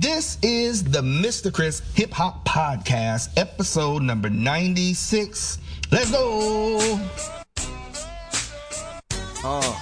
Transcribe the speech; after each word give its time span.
This 0.00 0.38
is 0.42 0.84
the 0.84 1.00
Mr. 1.00 1.52
Chris 1.52 1.82
Hip 1.96 2.12
Hop 2.12 2.44
Podcast, 2.44 3.30
episode 3.36 4.00
number 4.00 4.30
96. 4.30 5.58
Let's 5.90 6.12
go! 6.12 7.00
Uh, 9.42 9.80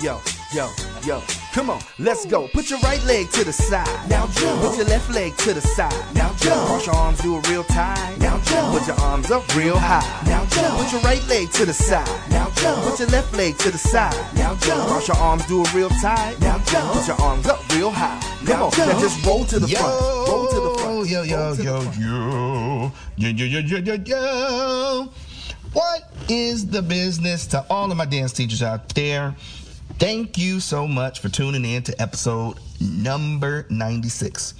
yo, 0.00 0.18
yo, 0.52 0.68
yo. 1.04 1.22
Come 1.52 1.70
on, 1.70 1.80
let's 1.98 2.26
go. 2.26 2.48
Put 2.48 2.70
your 2.70 2.78
right 2.80 3.02
leg 3.04 3.28
to 3.32 3.44
the 3.44 3.52
side. 3.52 3.86
Now 4.08 4.26
jump. 4.28 4.62
Put 4.62 4.76
your 4.76 4.86
left 4.86 5.10
leg 5.10 5.36
to 5.38 5.52
the 5.52 5.60
side. 5.60 5.92
Now 6.14 6.32
jump. 6.34 6.66
Cross 6.66 6.86
your 6.86 6.94
arms, 6.94 7.18
do 7.20 7.36
a 7.36 7.40
real 7.50 7.64
tight. 7.64 8.16
Now 8.18 8.38
jump. 8.44 8.78
Put 8.78 8.86
your 8.86 8.96
arms 9.00 9.30
up 9.30 9.56
real 9.56 9.76
high. 9.78 10.06
Now 10.26 10.44
jump. 10.46 10.78
Put 10.78 10.92
your 10.92 11.00
right 11.02 11.26
leg 11.28 11.50
to 11.52 11.66
the 11.66 11.72
side. 11.72 12.06
Now 12.30 12.50
jump. 12.56 12.84
Put 12.84 13.00
your 13.00 13.08
left 13.08 13.34
leg 13.34 13.58
to 13.58 13.70
the 13.70 13.78
side. 13.78 14.14
Now 14.36 14.54
jump. 14.56 14.88
Cross 14.88 15.08
your 15.08 15.16
arms, 15.16 15.46
do 15.46 15.64
a 15.64 15.70
real 15.74 15.88
tight. 16.00 16.36
Now 16.40 16.58
jump. 16.66 16.92
Put 16.92 17.08
your 17.08 17.20
arms 17.20 17.46
up 17.46 17.68
real 17.74 17.90
high. 17.90 18.20
Come 18.46 18.62
on, 18.62 18.70
now 18.78 19.00
just 19.00 19.24
roll 19.26 19.44
to 19.46 19.58
the 19.58 19.66
Yo, 19.68 19.76
front. 19.78 20.00
Roll 20.28 20.48
to 20.48 20.60
the 20.60 20.78
front. 20.78 21.08
yo, 21.08 21.22
yo, 21.22 21.36
Roll 21.38 21.56
to 21.56 21.62
the 21.62 21.64
yo, 21.64 21.80
yo, 21.82 22.92
yo, 23.16 23.28
yo, 23.32 23.46
yo, 23.46 23.58
yo, 23.58 23.78
yo, 23.78 23.94
yo. 24.06 25.08
What 25.72 26.12
is 26.28 26.66
the 26.66 26.82
business 26.82 27.46
to 27.48 27.64
all 27.70 27.90
of 27.90 27.96
my 27.96 28.04
dance 28.04 28.32
teachers 28.32 28.62
out 28.62 28.88
there? 28.94 29.34
Thank 30.00 30.38
you 30.38 30.60
so 30.60 30.88
much 30.88 31.20
for 31.20 31.28
tuning 31.28 31.62
in 31.62 31.82
to 31.82 32.00
episode 32.00 32.58
number 32.80 33.66
96. 33.68 34.54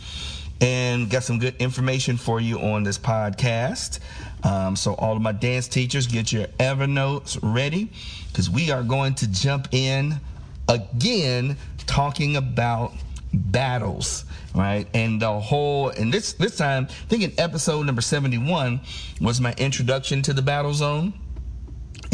And 0.60 1.08
got 1.08 1.22
some 1.22 1.38
good 1.38 1.56
information 1.58 2.18
for 2.18 2.42
you 2.42 2.58
on 2.60 2.82
this 2.82 2.98
podcast. 2.98 4.00
Um, 4.44 4.76
so, 4.76 4.92
all 4.96 5.16
of 5.16 5.22
my 5.22 5.32
dance 5.32 5.66
teachers, 5.66 6.06
get 6.06 6.30
your 6.30 6.44
Evernotes 6.58 7.38
ready 7.40 7.88
because 8.28 8.50
we 8.50 8.70
are 8.70 8.82
going 8.82 9.14
to 9.14 9.30
jump 9.30 9.68
in 9.72 10.20
again 10.68 11.56
talking 11.86 12.36
about 12.36 12.92
battles 13.32 14.24
right 14.56 14.88
and 14.92 15.22
the 15.22 15.40
whole 15.40 15.88
and 15.90 16.12
this 16.12 16.32
this 16.32 16.56
time 16.56 16.88
i 16.90 17.06
think 17.06 17.22
in 17.22 17.32
episode 17.38 17.86
number 17.86 18.02
71 18.02 18.80
was 19.20 19.40
my 19.40 19.54
introduction 19.56 20.20
to 20.20 20.32
the 20.32 20.42
battle 20.42 20.74
zone 20.74 21.12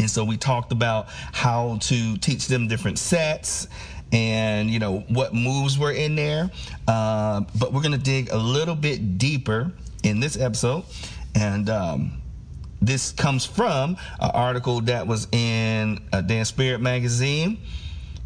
and 0.07 0.11
so 0.13 0.25
we 0.25 0.37
talked 0.37 0.71
about 0.71 1.09
how 1.09 1.79
to 1.81 2.17
teach 2.19 2.47
them 2.47 2.69
different 2.69 2.97
sets 2.97 3.67
and 4.13 4.71
you 4.71 4.79
know 4.79 5.01
what 5.09 5.35
moves 5.35 5.81
were 5.81 5.91
in 5.91 6.15
there. 6.15 6.49
Uh, 6.87 7.41
but 7.59 7.73
we're 7.73 7.83
to 7.91 7.99
dig 7.99 8.31
a 8.31 8.37
little 8.37 8.77
bit 8.77 9.19
deeper 9.19 9.73
in 10.05 10.21
this 10.21 10.39
episode. 10.39 10.85
And 11.35 11.69
um, 11.69 12.23
this 12.81 13.11
comes 13.11 13.45
from 13.45 13.97
an 14.21 14.31
article 14.31 14.81
that 14.83 15.09
was 15.09 15.27
in 15.33 15.99
uh, 16.13 16.21
dance 16.21 16.51
spirit 16.51 16.81
magazine. 16.81 17.59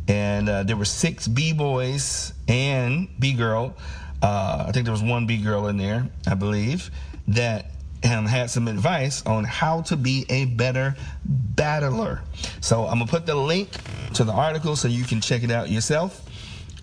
And 0.07 0.51
uh, 0.51 0.65
there 0.65 0.77
were 0.77 0.85
six 0.85 1.27
b-boys 1.27 2.35
and 2.47 3.09
b-girl 3.19 3.75
uh, 4.23 4.65
i 4.67 4.73
think 4.73 4.85
there 4.85 4.93
was 4.93 5.03
one 5.03 5.27
b-girl 5.27 5.69
in 5.69 5.77
there 5.77 6.09
i 6.27 6.35
believe 6.35 6.91
that 7.29 7.71
um, 8.05 8.27
had 8.27 8.51
some 8.51 8.69
advice 8.69 9.25
on 9.27 9.45
how 9.45 9.83
to 9.83 9.97
be 9.97 10.25
a 10.29 10.47
better 10.47 10.95
battler. 11.25 12.23
So 12.61 12.87
i'm 12.87 12.99
gonna 12.99 13.11
put 13.11 13.27
the 13.27 13.35
link 13.35 13.71
to 14.15 14.25
the 14.25 14.33
article 14.33 14.77
so 14.77 14.89
you 14.89 15.05
can 15.05 15.21
check 15.21 15.43
it 15.43 15.51
out 15.51 15.71
yourself. 15.71 16.27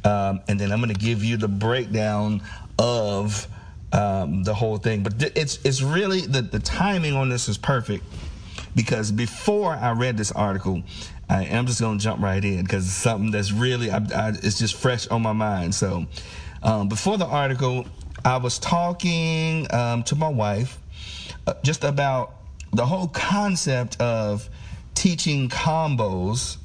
Um, 0.06 0.42
and 0.48 0.59
then 0.59 0.72
i'm 0.72 0.80
gonna 0.80 0.94
give 0.94 1.24
you 1.24 1.38
the 1.38 1.48
breakdown 1.48 2.42
of 2.80 3.48
um, 3.92 4.44
the 4.44 4.54
whole 4.54 4.78
thing. 4.78 5.04
But 5.04 5.20
th- 5.20 5.34
it's 5.36 5.59
it's 5.66 5.82
really 5.82 6.22
the, 6.22 6.42
the 6.42 6.59
timing 6.59 7.14
on 7.14 7.30
this 7.30 7.50
is 7.50 7.58
perfect 7.58 8.04
because 8.76 9.12
before 9.12 9.74
I 9.74 9.92
read 9.92 10.18
this 10.18 10.31
article, 10.31 10.84
I 11.30 11.46
am 11.46 11.66
just 11.66 11.81
gonna 11.81 12.00
jump 12.00 12.22
right 12.22 12.44
in 12.44 12.64
because 12.64 12.86
it's 12.86 12.96
something 12.96 13.31
that's 13.31 13.52
really 13.52 13.90
I, 13.92 13.98
I, 13.98 14.30
it's 14.30 14.59
just 14.59 14.76
fresh 14.76 15.08
on 15.08 15.22
my 15.22 15.34
mind. 15.34 15.74
So 15.74 16.06
um, 16.64 16.90
before 16.90 17.18
the 17.18 17.26
article, 17.26 17.86
I 18.24 18.38
was 18.38 18.59
talking 18.59 19.68
um, 19.74 20.04
to 20.04 20.16
my 20.16 20.30
wife 20.30 20.80
Uh, 21.48 21.53
just 21.64 21.86
about 21.86 22.34
the 22.73 22.86
whole 22.86 23.08
concept 23.08 24.00
of 24.02 24.50
teaching 24.95 25.47
combos 25.47 26.58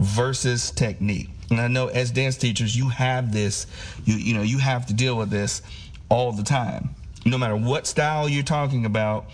versus 0.00 0.72
technique. 0.72 1.30
And 1.50 1.60
I 1.60 1.68
know 1.68 1.86
as 1.86 2.10
dance 2.10 2.36
teachers, 2.36 2.76
you 2.76 2.88
have 2.88 3.32
this, 3.32 3.68
you 4.04 4.16
you 4.16 4.34
know, 4.34 4.42
you 4.42 4.58
have 4.58 4.86
to 4.86 4.94
deal 4.94 5.16
with 5.16 5.30
this 5.30 5.62
all 6.08 6.32
the 6.32 6.42
time. 6.42 6.90
No 7.24 7.38
matter 7.38 7.56
what 7.56 7.86
style 7.86 8.28
you're 8.28 8.42
talking 8.42 8.84
about, 8.84 9.26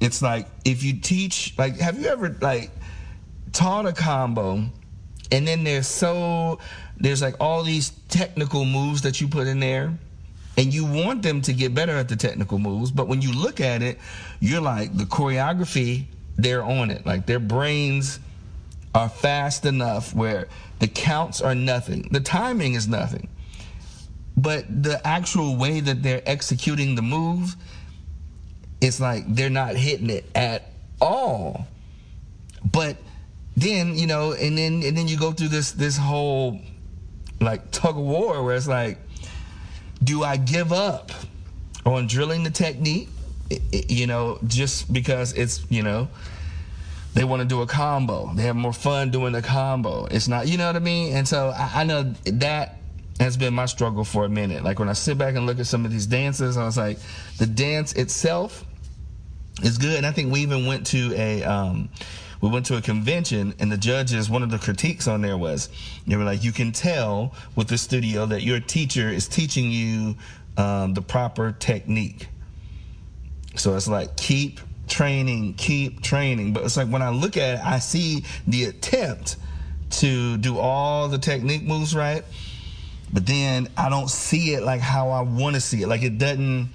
it's 0.00 0.22
like 0.22 0.48
if 0.64 0.82
you 0.82 0.94
teach, 0.98 1.52
like, 1.58 1.78
have 1.78 2.00
you 2.00 2.06
ever 2.06 2.34
like 2.40 2.70
taught 3.52 3.84
a 3.84 3.92
combo, 3.92 4.64
and 5.30 5.46
then 5.46 5.64
there's 5.64 5.86
so 5.86 6.60
there's 6.96 7.20
like 7.20 7.34
all 7.40 7.62
these 7.62 7.90
technical 8.08 8.64
moves 8.64 9.02
that 9.02 9.20
you 9.20 9.28
put 9.28 9.46
in 9.46 9.60
there, 9.60 9.98
and 10.56 10.72
you 10.72 10.84
want 10.84 11.22
them 11.22 11.40
to 11.42 11.52
get 11.52 11.74
better 11.74 11.92
at 11.92 12.08
the 12.08 12.16
technical 12.16 12.58
moves, 12.58 12.90
but 12.90 13.08
when 13.08 13.22
you 13.22 13.32
look 13.32 13.60
at 13.60 13.82
it, 13.82 13.98
you're 14.40 14.60
like 14.60 14.96
the 14.96 15.04
choreography, 15.04 16.04
they're 16.36 16.62
on 16.62 16.90
it, 16.90 17.06
like 17.06 17.26
their 17.26 17.38
brains 17.40 18.20
are 18.94 19.08
fast 19.08 19.64
enough 19.64 20.14
where 20.14 20.48
the 20.78 20.88
counts 20.88 21.40
are 21.40 21.54
nothing. 21.54 22.08
The 22.10 22.20
timing 22.20 22.74
is 22.74 22.86
nothing. 22.88 23.28
But 24.36 24.82
the 24.82 25.04
actual 25.06 25.56
way 25.56 25.80
that 25.80 26.02
they're 26.02 26.22
executing 26.26 26.94
the 26.94 27.02
move, 27.02 27.54
it's 28.80 29.00
like 29.00 29.24
they're 29.26 29.50
not 29.50 29.76
hitting 29.76 30.10
it 30.10 30.24
at 30.34 30.72
all. 31.00 31.66
But 32.70 32.96
then, 33.56 33.96
you 33.96 34.06
know, 34.06 34.32
and 34.32 34.56
then 34.56 34.82
and 34.82 34.96
then 34.96 35.08
you 35.08 35.18
go 35.18 35.32
through 35.32 35.48
this 35.48 35.72
this 35.72 35.96
whole 35.96 36.60
like 37.40 37.70
tug 37.70 37.96
of 37.96 38.02
war 38.02 38.42
where 38.42 38.56
it's 38.56 38.68
like, 38.68 38.98
do 40.02 40.24
I 40.24 40.36
give 40.36 40.72
up 40.72 41.12
on 41.84 42.06
drilling 42.06 42.44
the 42.44 42.50
technique? 42.50 43.08
You 43.70 44.06
know, 44.06 44.38
just 44.46 44.92
because 44.92 45.34
it's, 45.34 45.64
you 45.70 45.82
know, 45.82 46.08
they 47.14 47.24
want 47.24 47.42
to 47.42 47.48
do 47.48 47.60
a 47.60 47.66
combo. 47.66 48.32
They 48.34 48.44
have 48.44 48.56
more 48.56 48.72
fun 48.72 49.10
doing 49.10 49.32
the 49.32 49.42
combo. 49.42 50.06
It's 50.06 50.28
not, 50.28 50.48
you 50.48 50.56
know 50.56 50.66
what 50.66 50.76
I 50.76 50.80
mean? 50.80 51.14
And 51.14 51.28
so 51.28 51.50
I, 51.50 51.82
I 51.82 51.84
know 51.84 52.14
that 52.24 52.78
has 53.20 53.36
been 53.36 53.52
my 53.52 53.66
struggle 53.66 54.04
for 54.04 54.24
a 54.24 54.28
minute. 54.28 54.64
Like 54.64 54.78
when 54.78 54.88
I 54.88 54.94
sit 54.94 55.18
back 55.18 55.34
and 55.34 55.44
look 55.44 55.58
at 55.58 55.66
some 55.66 55.84
of 55.84 55.90
these 55.90 56.06
dances, 56.06 56.56
I 56.56 56.64
was 56.64 56.78
like, 56.78 56.98
the 57.38 57.46
dance 57.46 57.92
itself 57.92 58.64
is 59.62 59.76
good. 59.76 59.98
And 59.98 60.06
I 60.06 60.12
think 60.12 60.32
we 60.32 60.40
even 60.40 60.66
went 60.66 60.86
to 60.88 61.12
a, 61.14 61.42
um, 61.44 61.90
we 62.42 62.50
went 62.50 62.66
to 62.66 62.76
a 62.76 62.82
convention 62.82 63.54
and 63.60 63.70
the 63.70 63.78
judges, 63.78 64.28
one 64.28 64.42
of 64.42 64.50
the 64.50 64.58
critiques 64.58 65.06
on 65.06 65.22
there 65.22 65.38
was, 65.38 65.68
they 66.08 66.16
were 66.16 66.24
like, 66.24 66.42
you 66.42 66.50
can 66.50 66.72
tell 66.72 67.32
with 67.54 67.68
the 67.68 67.78
studio 67.78 68.26
that 68.26 68.42
your 68.42 68.58
teacher 68.58 69.08
is 69.08 69.28
teaching 69.28 69.70
you 69.70 70.16
um, 70.56 70.92
the 70.92 71.00
proper 71.00 71.52
technique. 71.52 72.26
So 73.54 73.76
it's 73.76 73.86
like 73.86 74.16
keep 74.16 74.60
training, 74.88 75.54
keep 75.54 76.02
training. 76.02 76.52
But 76.52 76.64
it's 76.64 76.76
like 76.76 76.88
when 76.88 77.00
I 77.00 77.10
look 77.10 77.36
at 77.36 77.60
it, 77.60 77.64
I 77.64 77.78
see 77.78 78.24
the 78.48 78.64
attempt 78.64 79.36
to 79.90 80.36
do 80.38 80.58
all 80.58 81.06
the 81.08 81.18
technique 81.18 81.62
moves 81.62 81.94
right, 81.94 82.24
but 83.12 83.24
then 83.24 83.68
I 83.76 83.88
don't 83.88 84.10
see 84.10 84.54
it 84.54 84.64
like 84.64 84.80
how 84.80 85.10
I 85.10 85.20
want 85.20 85.54
to 85.54 85.60
see 85.60 85.82
it. 85.82 85.86
Like 85.86 86.02
it 86.02 86.18
doesn't, 86.18 86.70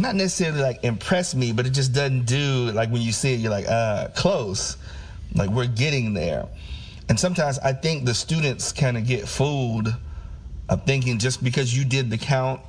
not 0.00 0.14
necessarily 0.14 0.60
like 0.60 0.82
impress 0.84 1.34
me, 1.34 1.52
but 1.52 1.66
it 1.66 1.70
just 1.70 1.92
doesn't 1.92 2.24
do 2.24 2.70
like 2.72 2.90
when 2.90 3.02
you 3.02 3.12
see 3.12 3.34
it, 3.34 3.40
you're 3.40 3.50
like, 3.50 3.68
uh, 3.68 4.08
close. 4.08 4.76
Like 5.34 5.50
we're 5.50 5.66
getting 5.66 6.14
there. 6.14 6.46
And 7.08 7.18
sometimes 7.18 7.58
I 7.58 7.72
think 7.72 8.04
the 8.04 8.14
students 8.14 8.72
kind 8.72 8.96
of 8.96 9.06
get 9.06 9.28
fooled 9.28 9.88
of 10.68 10.84
thinking 10.86 11.18
just 11.18 11.42
because 11.42 11.76
you 11.76 11.84
did 11.84 12.10
the 12.10 12.18
count 12.18 12.60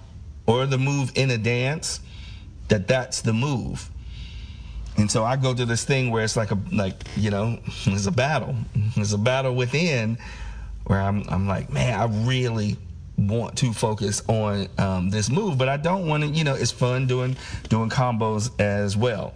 or 0.48 0.66
the 0.66 0.78
move 0.78 1.12
in 1.16 1.30
a 1.30 1.38
dance, 1.38 2.00
that 2.68 2.88
that's 2.88 3.22
the 3.22 3.34
move. 3.34 3.90
And 4.98 5.10
so 5.10 5.24
I 5.24 5.36
go 5.36 5.54
to 5.54 5.66
this 5.66 5.84
thing 5.84 6.10
where 6.12 6.24
it's 6.24 6.36
like 6.36 6.52
a 6.52 6.58
like 6.72 6.96
you 7.16 7.30
know 7.30 7.60
it's 7.86 8.08
a 8.08 8.12
battle. 8.12 8.56
It's 8.96 9.14
a 9.14 9.18
battle 9.18 9.56
within 9.56 10.18
where 10.86 11.00
I'm 11.00 11.24
I'm 11.30 11.48
like 11.48 11.72
man 11.72 12.00
I 12.00 12.06
really 12.28 12.78
want 13.18 13.58
to 13.58 13.74
focus 13.74 14.24
on 14.28 14.68
um, 14.78 15.10
this 15.10 15.30
move, 15.30 15.58
but 15.58 15.70
I 15.70 15.78
don't 15.78 16.08
want 16.08 16.24
to 16.24 16.30
you 16.30 16.44
know 16.44 16.56
it's 16.56 16.72
fun 16.72 17.08
doing 17.08 17.36
doing 17.70 17.90
combos 17.90 18.52
as 18.60 18.98
well. 18.98 19.34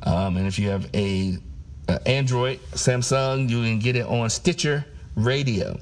um, 0.02 0.36
and 0.36 0.46
if 0.46 0.58
you 0.58 0.70
have 0.70 0.88
a, 0.94 1.38
a, 1.88 2.08
Android, 2.08 2.60
Samsung, 2.72 3.48
you 3.48 3.62
can 3.62 3.78
get 3.78 3.96
it 3.96 4.06
on 4.06 4.28
Stitcher 4.30 4.84
Radio. 5.18 5.78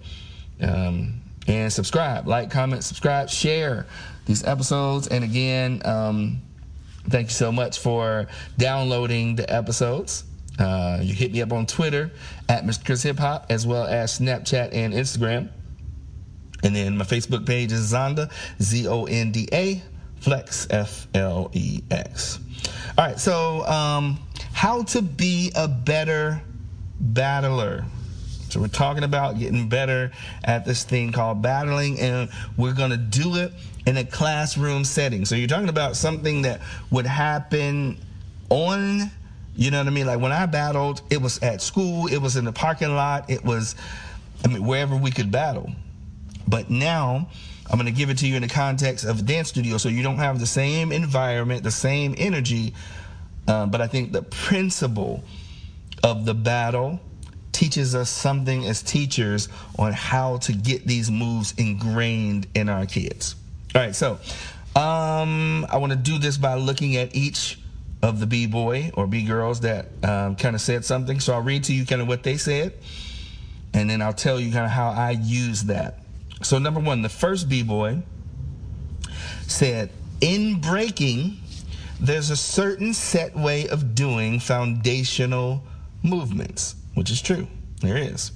Um, 0.60 1.20
and 1.46 1.72
subscribe, 1.72 2.26
like, 2.26 2.50
comment, 2.50 2.82
subscribe, 2.82 3.28
share 3.28 3.86
these 4.26 4.44
episodes. 4.44 5.06
And 5.08 5.22
again, 5.22 5.80
um, 5.84 6.42
thank 7.08 7.28
you 7.28 7.34
so 7.34 7.52
much 7.52 7.78
for 7.78 8.26
downloading 8.58 9.36
the 9.36 9.52
episodes. 9.52 10.24
Uh, 10.58 10.98
you 11.02 11.14
hit 11.14 11.32
me 11.32 11.42
up 11.42 11.52
on 11.52 11.66
Twitter 11.66 12.10
at 12.48 12.64
Mr. 12.64 12.84
Chris 12.84 13.02
Hip 13.02 13.18
Hop 13.18 13.46
as 13.50 13.66
well 13.66 13.84
as 13.84 14.18
Snapchat 14.18 14.70
and 14.72 14.94
Instagram. 14.94 15.50
And 16.62 16.74
then 16.74 16.96
my 16.96 17.04
Facebook 17.04 17.46
page 17.46 17.70
is 17.72 17.92
Zonda, 17.92 18.32
Z 18.60 18.88
O 18.88 19.04
N 19.04 19.30
D 19.30 19.48
A, 19.52 19.82
Flex, 20.20 20.66
F 20.70 21.06
L 21.14 21.50
E 21.52 21.82
X. 21.90 22.40
All 22.96 23.06
right, 23.06 23.20
so 23.20 23.64
um, 23.66 24.18
how 24.52 24.82
to 24.84 25.02
be 25.02 25.52
a 25.54 25.68
better 25.68 26.40
battler. 26.98 27.84
So 28.56 28.62
we're 28.62 28.68
talking 28.68 29.04
about 29.04 29.38
getting 29.38 29.68
better 29.68 30.10
at 30.42 30.64
this 30.64 30.82
thing 30.82 31.12
called 31.12 31.42
battling, 31.42 32.00
and 32.00 32.30
we're 32.56 32.72
gonna 32.72 32.96
do 32.96 33.36
it 33.36 33.52
in 33.84 33.98
a 33.98 34.04
classroom 34.04 34.82
setting. 34.82 35.26
So 35.26 35.34
you're 35.34 35.46
talking 35.46 35.68
about 35.68 35.94
something 35.94 36.40
that 36.40 36.62
would 36.90 37.04
happen 37.04 37.98
on, 38.48 39.10
you 39.54 39.70
know 39.70 39.76
what 39.76 39.88
I 39.88 39.90
mean? 39.90 40.06
Like 40.06 40.20
when 40.20 40.32
I 40.32 40.46
battled, 40.46 41.02
it 41.10 41.20
was 41.20 41.38
at 41.40 41.60
school, 41.60 42.06
it 42.06 42.16
was 42.16 42.36
in 42.36 42.46
the 42.46 42.52
parking 42.52 42.96
lot, 42.96 43.28
it 43.28 43.44
was, 43.44 43.76
I 44.42 44.48
mean, 44.48 44.64
wherever 44.64 44.96
we 44.96 45.10
could 45.10 45.30
battle. 45.30 45.70
But 46.48 46.70
now, 46.70 47.28
I'm 47.70 47.78
going 47.78 47.84
to 47.84 47.92
give 47.92 48.08
it 48.08 48.16
to 48.18 48.26
you 48.26 48.36
in 48.36 48.42
the 48.42 48.48
context 48.48 49.04
of 49.04 49.18
a 49.18 49.22
dance 49.22 49.48
studio 49.48 49.76
so 49.76 49.90
you 49.90 50.02
don't 50.02 50.16
have 50.16 50.40
the 50.40 50.46
same 50.46 50.92
environment, 50.92 51.62
the 51.62 51.70
same 51.70 52.14
energy. 52.16 52.72
Uh, 53.46 53.66
but 53.66 53.82
I 53.82 53.86
think 53.86 54.12
the 54.12 54.22
principle 54.22 55.24
of 56.02 56.24
the 56.24 56.32
battle 56.32 57.00
teaches 57.56 57.94
us 57.94 58.10
something 58.10 58.66
as 58.66 58.82
teachers 58.82 59.48
on 59.78 59.90
how 59.90 60.36
to 60.36 60.52
get 60.52 60.86
these 60.86 61.10
moves 61.10 61.54
ingrained 61.56 62.46
in 62.54 62.68
our 62.68 62.84
kids. 62.84 63.34
All 63.74 63.80
right, 63.80 63.94
so 63.94 64.18
um, 64.78 65.66
I 65.70 65.78
want 65.78 65.92
to 65.92 65.96
do 65.96 66.18
this 66.18 66.36
by 66.36 66.56
looking 66.56 66.96
at 66.96 67.16
each 67.16 67.58
of 68.02 68.20
the 68.20 68.26
B 68.26 68.46
boy 68.46 68.90
or 68.92 69.06
B 69.06 69.24
girls 69.24 69.60
that 69.60 69.86
um, 70.02 70.36
kind 70.36 70.54
of 70.54 70.60
said 70.60 70.84
something. 70.84 71.18
So 71.18 71.32
I'll 71.32 71.40
read 71.40 71.64
to 71.64 71.72
you 71.72 71.86
kind 71.86 72.02
of 72.02 72.08
what 72.08 72.22
they 72.24 72.36
said, 72.36 72.74
and 73.72 73.88
then 73.88 74.02
I'll 74.02 74.12
tell 74.12 74.38
you 74.38 74.52
kind 74.52 74.66
of 74.66 74.70
how 74.70 74.90
I 74.90 75.12
use 75.12 75.64
that. 75.64 76.00
So, 76.42 76.58
number 76.58 76.80
one, 76.80 77.00
the 77.00 77.08
first 77.08 77.48
B 77.48 77.62
boy 77.62 78.02
said, 79.46 79.88
In 80.20 80.60
breaking, 80.60 81.38
there's 81.98 82.28
a 82.28 82.36
certain 82.36 82.92
set 82.92 83.34
way 83.34 83.66
of 83.68 83.94
doing 83.94 84.40
foundational 84.40 85.64
movements 86.02 86.74
which 86.96 87.10
is 87.10 87.22
true. 87.22 87.46
There 87.82 87.96
is. 87.96 88.32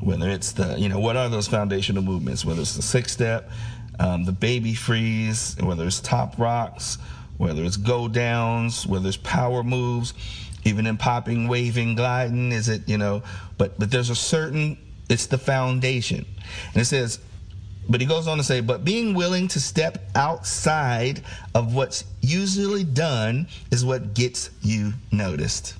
Whether 0.00 0.28
it's 0.30 0.52
the, 0.52 0.76
you 0.78 0.88
know, 0.88 0.98
what 0.98 1.16
are 1.16 1.28
those 1.28 1.46
foundational 1.46 2.02
movements? 2.02 2.44
Whether 2.44 2.60
it's 2.62 2.74
the 2.74 2.82
six 2.82 3.12
step, 3.12 3.50
um, 4.00 4.24
the 4.24 4.32
baby 4.32 4.74
freeze, 4.74 5.56
whether 5.60 5.86
it's 5.86 6.00
top 6.00 6.38
rocks, 6.38 6.98
whether 7.36 7.62
it's 7.64 7.76
go 7.76 8.08
downs, 8.08 8.86
whether 8.86 9.08
it's 9.08 9.16
power 9.18 9.62
moves, 9.62 10.12
even 10.64 10.86
in 10.86 10.96
popping, 10.96 11.48
waving, 11.48 11.94
gliding, 11.94 12.50
is 12.50 12.68
it, 12.68 12.88
you 12.88 12.98
know, 12.98 13.22
but, 13.58 13.78
but 13.78 13.90
there's 13.90 14.10
a 14.10 14.14
certain, 14.14 14.76
it's 15.08 15.26
the 15.26 15.38
foundation. 15.38 16.26
And 16.74 16.82
it 16.82 16.86
says, 16.86 17.20
but 17.88 18.00
he 18.00 18.06
goes 18.06 18.26
on 18.26 18.38
to 18.38 18.44
say, 18.44 18.60
but 18.60 18.84
being 18.84 19.14
willing 19.14 19.48
to 19.48 19.60
step 19.60 20.10
outside 20.14 21.22
of 21.54 21.74
what's 21.74 22.04
usually 22.20 22.84
done 22.84 23.46
is 23.70 23.84
what 23.84 24.14
gets 24.14 24.50
you 24.62 24.92
noticed. 25.12 25.76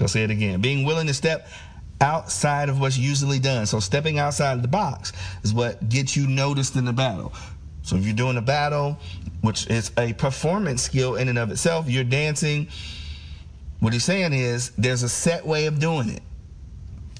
I'll 0.00 0.08
say 0.08 0.24
it 0.24 0.30
again. 0.30 0.60
Being 0.60 0.84
willing 0.84 1.06
to 1.06 1.14
step 1.14 1.48
outside 2.00 2.68
of 2.68 2.80
what's 2.80 2.98
usually 2.98 3.38
done. 3.38 3.66
So 3.66 3.80
stepping 3.80 4.18
outside 4.18 4.52
of 4.52 4.62
the 4.62 4.68
box 4.68 5.12
is 5.42 5.54
what 5.54 5.88
gets 5.88 6.16
you 6.16 6.26
noticed 6.26 6.76
in 6.76 6.84
the 6.84 6.92
battle. 6.92 7.32
So 7.82 7.96
if 7.96 8.04
you're 8.04 8.14
doing 8.14 8.36
a 8.36 8.42
battle, 8.42 8.98
which 9.42 9.68
is 9.68 9.92
a 9.96 10.12
performance 10.14 10.82
skill 10.82 11.16
in 11.16 11.28
and 11.28 11.38
of 11.38 11.50
itself, 11.50 11.88
you're 11.88 12.04
dancing. 12.04 12.68
What 13.80 13.92
he's 13.92 14.04
saying 14.04 14.32
is 14.32 14.70
there's 14.70 15.02
a 15.02 15.08
set 15.08 15.46
way 15.46 15.66
of 15.66 15.78
doing 15.78 16.08
it. 16.10 16.22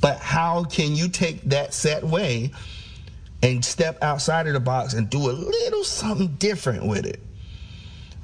But 0.00 0.18
how 0.18 0.64
can 0.64 0.94
you 0.94 1.08
take 1.08 1.42
that 1.44 1.72
set 1.72 2.04
way 2.04 2.50
and 3.42 3.64
step 3.64 4.02
outside 4.02 4.46
of 4.46 4.52
the 4.52 4.60
box 4.60 4.94
and 4.94 5.08
do 5.08 5.18
a 5.18 5.32
little 5.32 5.84
something 5.84 6.34
different 6.38 6.84
with 6.84 7.06
it? 7.06 7.20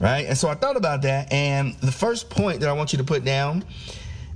Right? 0.00 0.26
And 0.26 0.36
so 0.36 0.48
I 0.48 0.54
thought 0.54 0.76
about 0.76 1.02
that. 1.02 1.32
And 1.32 1.74
the 1.76 1.92
first 1.92 2.28
point 2.28 2.60
that 2.60 2.68
I 2.68 2.72
want 2.72 2.92
you 2.92 2.98
to 2.98 3.04
put 3.04 3.24
down 3.24 3.64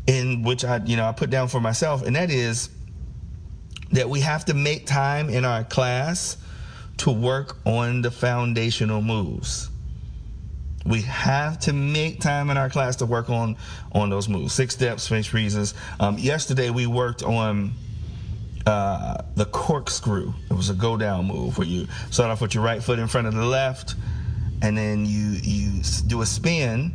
in 0.06 0.42
which 0.42 0.64
I, 0.64 0.80
you 0.84 0.96
know, 0.96 1.06
I 1.06 1.12
put 1.12 1.30
down 1.30 1.48
for 1.48 1.60
myself, 1.60 2.06
and 2.06 2.16
that 2.16 2.30
is 2.30 2.70
that 3.92 4.08
we 4.08 4.20
have 4.20 4.44
to 4.46 4.54
make 4.54 4.86
time 4.86 5.28
in 5.30 5.44
our 5.44 5.64
class 5.64 6.36
to 6.98 7.10
work 7.10 7.56
on 7.64 8.02
the 8.02 8.10
foundational 8.10 9.02
moves. 9.02 9.70
We 10.84 11.02
have 11.02 11.58
to 11.60 11.72
make 11.72 12.20
time 12.20 12.48
in 12.50 12.56
our 12.56 12.70
class 12.70 12.96
to 12.96 13.06
work 13.06 13.28
on 13.28 13.56
on 13.92 14.08
those 14.08 14.28
moves. 14.28 14.52
Six 14.52 14.74
steps, 14.74 15.08
face 15.08 15.26
freezes. 15.26 15.74
Um, 15.98 16.16
yesterday 16.18 16.70
we 16.70 16.86
worked 16.86 17.24
on 17.24 17.72
uh, 18.66 19.22
the 19.34 19.46
corkscrew. 19.46 20.32
It 20.48 20.54
was 20.54 20.70
a 20.70 20.74
go 20.74 20.96
down 20.96 21.26
move 21.26 21.58
where 21.58 21.66
you 21.66 21.88
start 22.10 22.30
off 22.30 22.40
with 22.40 22.54
your 22.54 22.62
right 22.62 22.82
foot 22.82 22.98
in 22.98 23.08
front 23.08 23.26
of 23.26 23.34
the 23.34 23.44
left, 23.44 23.96
and 24.62 24.76
then 24.78 25.06
you 25.06 25.38
you 25.42 25.82
do 26.06 26.22
a 26.22 26.26
spin, 26.26 26.92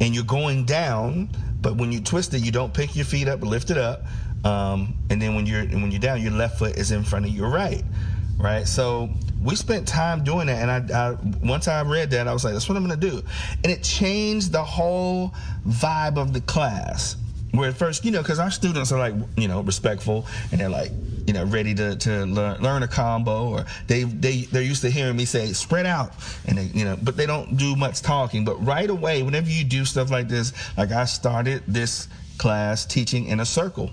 and 0.00 0.14
you're 0.14 0.24
going 0.24 0.64
down 0.64 1.30
but 1.62 1.76
when 1.76 1.92
you 1.92 2.00
twist 2.00 2.34
it, 2.34 2.44
you 2.44 2.52
don't 2.52 2.74
pick 2.74 2.94
your 2.96 3.04
feet 3.04 3.28
up, 3.28 3.42
lift 3.42 3.70
it 3.70 3.78
up, 3.78 4.04
um, 4.44 4.94
and 5.10 5.22
then 5.22 5.34
when 5.34 5.46
you're 5.46 5.64
when 5.64 5.90
you're 5.90 6.00
down, 6.00 6.20
your 6.20 6.32
left 6.32 6.58
foot 6.58 6.76
is 6.76 6.90
in 6.90 7.04
front 7.04 7.24
of 7.24 7.30
your 7.30 7.48
right, 7.48 7.84
right? 8.38 8.66
So 8.66 9.08
we 9.42 9.54
spent 9.54 9.86
time 9.86 10.24
doing 10.24 10.48
that, 10.48 10.68
and 10.68 10.92
I, 10.92 11.10
I 11.10 11.16
once 11.42 11.68
I 11.68 11.82
read 11.82 12.10
that, 12.10 12.28
I 12.28 12.32
was 12.32 12.44
like, 12.44 12.52
that's 12.52 12.68
what 12.68 12.76
I'm 12.76 12.82
gonna 12.82 12.96
do, 12.96 13.22
and 13.62 13.72
it 13.72 13.82
changed 13.82 14.52
the 14.52 14.62
whole 14.62 15.34
vibe 15.66 16.18
of 16.18 16.32
the 16.32 16.40
class. 16.40 17.16
Where 17.52 17.68
at 17.68 17.76
first, 17.76 18.04
you 18.04 18.10
know, 18.10 18.22
because 18.22 18.38
our 18.38 18.50
students 18.50 18.92
are 18.92 18.98
like, 18.98 19.14
you 19.36 19.46
know, 19.46 19.60
respectful, 19.60 20.26
and 20.50 20.60
they're 20.60 20.70
like, 20.70 20.90
you 21.26 21.34
know, 21.34 21.44
ready 21.44 21.74
to, 21.74 21.96
to 21.96 22.24
learn, 22.24 22.60
learn 22.60 22.82
a 22.82 22.88
combo, 22.88 23.50
or 23.50 23.66
they 23.86 24.04
they 24.04 24.42
they're 24.42 24.62
used 24.62 24.82
to 24.82 24.90
hearing 24.90 25.16
me 25.16 25.24
say 25.24 25.52
spread 25.52 25.86
out, 25.86 26.12
and 26.46 26.58
they 26.58 26.64
you 26.64 26.84
know, 26.84 26.96
but 27.00 27.16
they 27.16 27.26
don't 27.26 27.56
do 27.56 27.76
much 27.76 28.02
talking. 28.02 28.44
But 28.44 28.64
right 28.64 28.88
away, 28.88 29.22
whenever 29.22 29.50
you 29.50 29.64
do 29.64 29.84
stuff 29.84 30.10
like 30.10 30.28
this, 30.28 30.52
like 30.76 30.90
I 30.90 31.04
started 31.04 31.62
this 31.68 32.08
class 32.38 32.84
teaching 32.84 33.26
in 33.26 33.40
a 33.40 33.46
circle. 33.46 33.90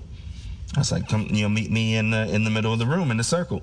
I 0.75 0.79
was 0.79 0.91
like, 0.91 1.07
come, 1.07 1.27
you 1.31 1.43
know, 1.43 1.49
meet 1.49 1.71
me 1.71 1.95
in 1.95 2.11
the 2.11 2.33
in 2.33 2.43
the 2.43 2.49
middle 2.49 2.71
of 2.73 2.79
the 2.79 2.85
room 2.85 3.11
in 3.11 3.17
the 3.17 3.23
circle. 3.23 3.61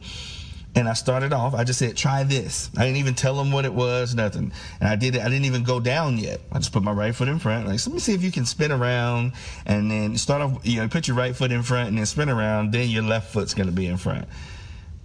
And 0.77 0.91
I 0.91 0.93
started 0.93 1.33
off, 1.33 1.55
I 1.55 1.65
just 1.65 1.79
said, 1.79 1.97
try 1.97 2.23
this. 2.23 2.69
I 2.77 2.85
didn't 2.85 2.99
even 2.99 3.15
tell 3.15 3.35
them 3.35 3.51
what 3.51 3.65
it 3.65 3.73
was, 3.73 4.15
nothing. 4.15 4.53
And 4.79 4.89
I 4.89 4.95
did 4.95 5.17
it, 5.17 5.23
I 5.23 5.25
didn't 5.25 5.47
even 5.47 5.65
go 5.65 5.81
down 5.81 6.19
yet. 6.19 6.43
I 6.53 6.59
just 6.59 6.71
put 6.71 6.83
my 6.83 6.93
right 6.93 7.15
foot 7.15 7.29
in 7.29 7.39
front. 7.39 7.67
Like, 7.67 7.81
so 7.81 7.91
let 7.91 7.95
me 7.95 8.01
see 8.01 8.13
if 8.13 8.23
you 8.23 8.31
can 8.31 8.45
spin 8.45 8.71
around 8.71 9.33
and 9.65 9.91
then 9.91 10.19
start 10.19 10.43
off, 10.43 10.61
you 10.65 10.83
know, 10.83 10.89
put 10.89 11.09
your 11.09 11.17
right 11.17 11.35
foot 11.35 11.51
in 11.51 11.63
front 11.63 11.89
and 11.89 11.97
then 11.97 12.05
spin 12.05 12.29
around, 12.29 12.73
then 12.73 12.91
your 12.91 13.03
left 13.03 13.33
foot's 13.33 13.55
gonna 13.55 13.73
be 13.73 13.87
in 13.87 13.97
front. 13.97 14.29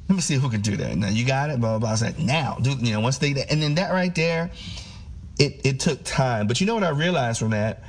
Let 0.10 0.16
me 0.16 0.22
see 0.22 0.36
who 0.36 0.50
can 0.50 0.60
do 0.60 0.76
that. 0.76 0.98
Now 0.98 1.08
you 1.08 1.26
got 1.26 1.52
it, 1.52 1.62
blah, 1.62 1.70
blah, 1.70 1.80
blah. 1.80 1.90
I 1.90 1.92
was 1.94 2.02
like, 2.02 2.20
now, 2.20 2.58
do, 2.62 2.72
you 2.72 2.92
know, 2.92 3.00
once 3.00 3.18
they, 3.20 3.30
and 3.50 3.62
then 3.62 3.76
that 3.76 3.94
right 3.94 4.14
there, 4.14 4.52
it, 5.40 5.62
it 5.64 5.80
took 5.80 6.04
time. 6.04 6.48
But 6.48 6.60
you 6.60 6.68
know 6.68 6.74
what 6.74 6.84
I 6.84 6.90
realized 6.90 7.40
from 7.40 7.52
that? 7.52 7.84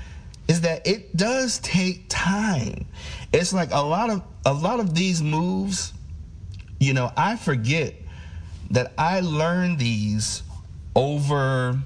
Is 0.47 0.61
that 0.61 0.87
it 0.87 1.17
does 1.17 1.59
take 1.59 2.05
time. 2.09 2.87
It's 3.33 3.53
like 3.53 3.73
a 3.73 3.81
lot 3.81 4.09
of, 4.09 4.23
a 4.47 4.53
lot 4.53 4.79
of 4.79 4.95
these 4.95 5.21
moves, 5.21 5.93
you 6.83 6.95
know, 6.95 7.13
I 7.17 7.37
forget 7.37 7.95
that 8.71 8.93
I 8.99 9.21
learned 9.21 9.79
these 9.79 10.43
over 10.97 11.79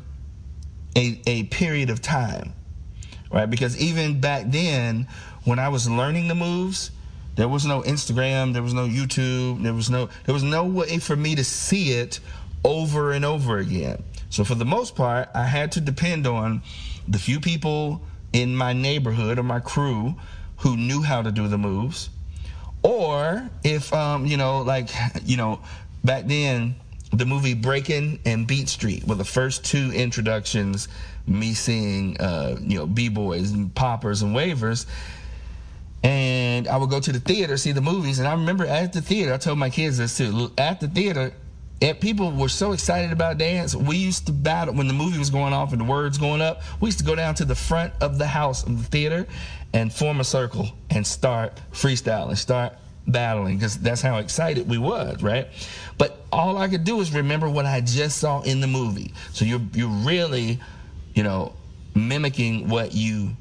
a, 0.96 1.20
a 1.26 1.42
period 1.44 1.90
of 1.90 2.00
time, 2.00 2.54
right? 3.30 3.46
Because 3.46 3.76
even 3.78 4.20
back 4.20 4.46
then, 4.48 5.06
when 5.44 5.58
I 5.58 5.68
was 5.68 5.88
learning 5.88 6.28
the 6.28 6.34
moves, 6.34 6.90
there 7.34 7.46
was 7.46 7.66
no 7.66 7.82
Instagram, 7.82 8.54
there 8.54 8.62
was 8.62 8.72
no 8.72 8.88
YouTube, 8.88 9.62
there 9.62 9.74
was 9.74 9.90
no 9.90 10.08
there 10.24 10.32
was 10.32 10.42
no 10.42 10.64
way 10.64 10.98
for 10.98 11.14
me 11.14 11.34
to 11.34 11.44
see 11.44 11.90
it 11.90 12.18
over 12.64 13.12
and 13.12 13.24
over 13.24 13.58
again. 13.58 14.02
So 14.30 14.44
for 14.44 14.54
the 14.54 14.64
most 14.64 14.96
part, 14.96 15.28
I 15.34 15.44
had 15.44 15.72
to 15.72 15.80
depend 15.80 16.26
on 16.26 16.62
the 17.06 17.18
few 17.18 17.38
people 17.38 18.00
in 18.32 18.56
my 18.56 18.72
neighborhood 18.72 19.38
or 19.38 19.42
my 19.42 19.60
crew 19.60 20.14
who 20.58 20.76
knew 20.76 21.02
how 21.02 21.20
to 21.20 21.30
do 21.30 21.48
the 21.48 21.58
moves 21.58 22.08
or 22.82 23.48
if 23.64 23.92
um, 23.92 24.26
you 24.26 24.36
know, 24.36 24.62
like 24.62 24.88
you 25.24 25.36
know, 25.36 25.60
back 26.04 26.26
then 26.26 26.76
the 27.12 27.24
movie 27.24 27.54
Breaking 27.54 28.18
and 28.24 28.46
Beat 28.46 28.68
Street 28.68 29.04
were 29.04 29.14
the 29.14 29.24
first 29.24 29.64
two 29.64 29.92
introductions. 29.92 30.88
Me 31.26 31.54
seeing, 31.54 32.20
uh, 32.20 32.56
you 32.60 32.78
know, 32.78 32.86
b 32.86 33.08
boys 33.08 33.50
and 33.50 33.74
poppers 33.74 34.22
and 34.22 34.34
wavers, 34.34 34.86
and 36.04 36.68
I 36.68 36.76
would 36.76 36.90
go 36.90 37.00
to 37.00 37.12
the 37.12 37.18
theater 37.18 37.56
see 37.56 37.72
the 37.72 37.80
movies. 37.80 38.20
And 38.20 38.28
I 38.28 38.32
remember 38.32 38.64
at 38.64 38.92
the 38.92 39.00
theater, 39.00 39.34
I 39.34 39.38
told 39.38 39.58
my 39.58 39.70
kids 39.70 39.98
this 39.98 40.16
too. 40.16 40.52
At 40.56 40.80
the 40.80 40.86
theater, 40.86 41.32
and 41.82 42.00
people 42.00 42.32
were 42.32 42.48
so 42.48 42.72
excited 42.72 43.12
about 43.12 43.38
dance. 43.38 43.74
We 43.74 43.96
used 43.96 44.26
to 44.26 44.32
battle 44.32 44.74
when 44.74 44.88
the 44.88 44.94
movie 44.94 45.18
was 45.18 45.30
going 45.30 45.52
off 45.52 45.72
and 45.72 45.80
the 45.80 45.84
words 45.84 46.16
going 46.16 46.40
up. 46.40 46.62
We 46.80 46.86
used 46.88 46.98
to 46.98 47.04
go 47.04 47.14
down 47.14 47.34
to 47.36 47.44
the 47.44 47.54
front 47.54 47.92
of 48.00 48.18
the 48.18 48.26
house 48.26 48.62
of 48.64 48.78
the 48.78 48.84
theater 48.84 49.26
and 49.74 49.92
form 49.92 50.20
a 50.20 50.24
circle 50.24 50.70
and 50.90 51.06
start 51.06 51.60
freestyling, 51.72 52.36
start 52.38 52.72
battling 53.06 53.56
because 53.56 53.78
that's 53.78 54.00
how 54.00 54.18
excited 54.18 54.68
we 54.68 54.78
was, 54.78 55.22
right? 55.22 55.48
But 55.98 56.24
all 56.32 56.56
I 56.56 56.68
could 56.68 56.84
do 56.84 57.00
is 57.00 57.12
remember 57.12 57.48
what 57.48 57.66
I 57.66 57.82
just 57.82 58.18
saw 58.18 58.42
in 58.42 58.60
the 58.60 58.66
movie. 58.66 59.12
So 59.32 59.44
you're 59.44 59.62
you're 59.74 59.88
really, 59.88 60.58
you 61.14 61.22
know, 61.22 61.52
mimicking 61.94 62.68
what 62.68 62.94
you 62.94 63.36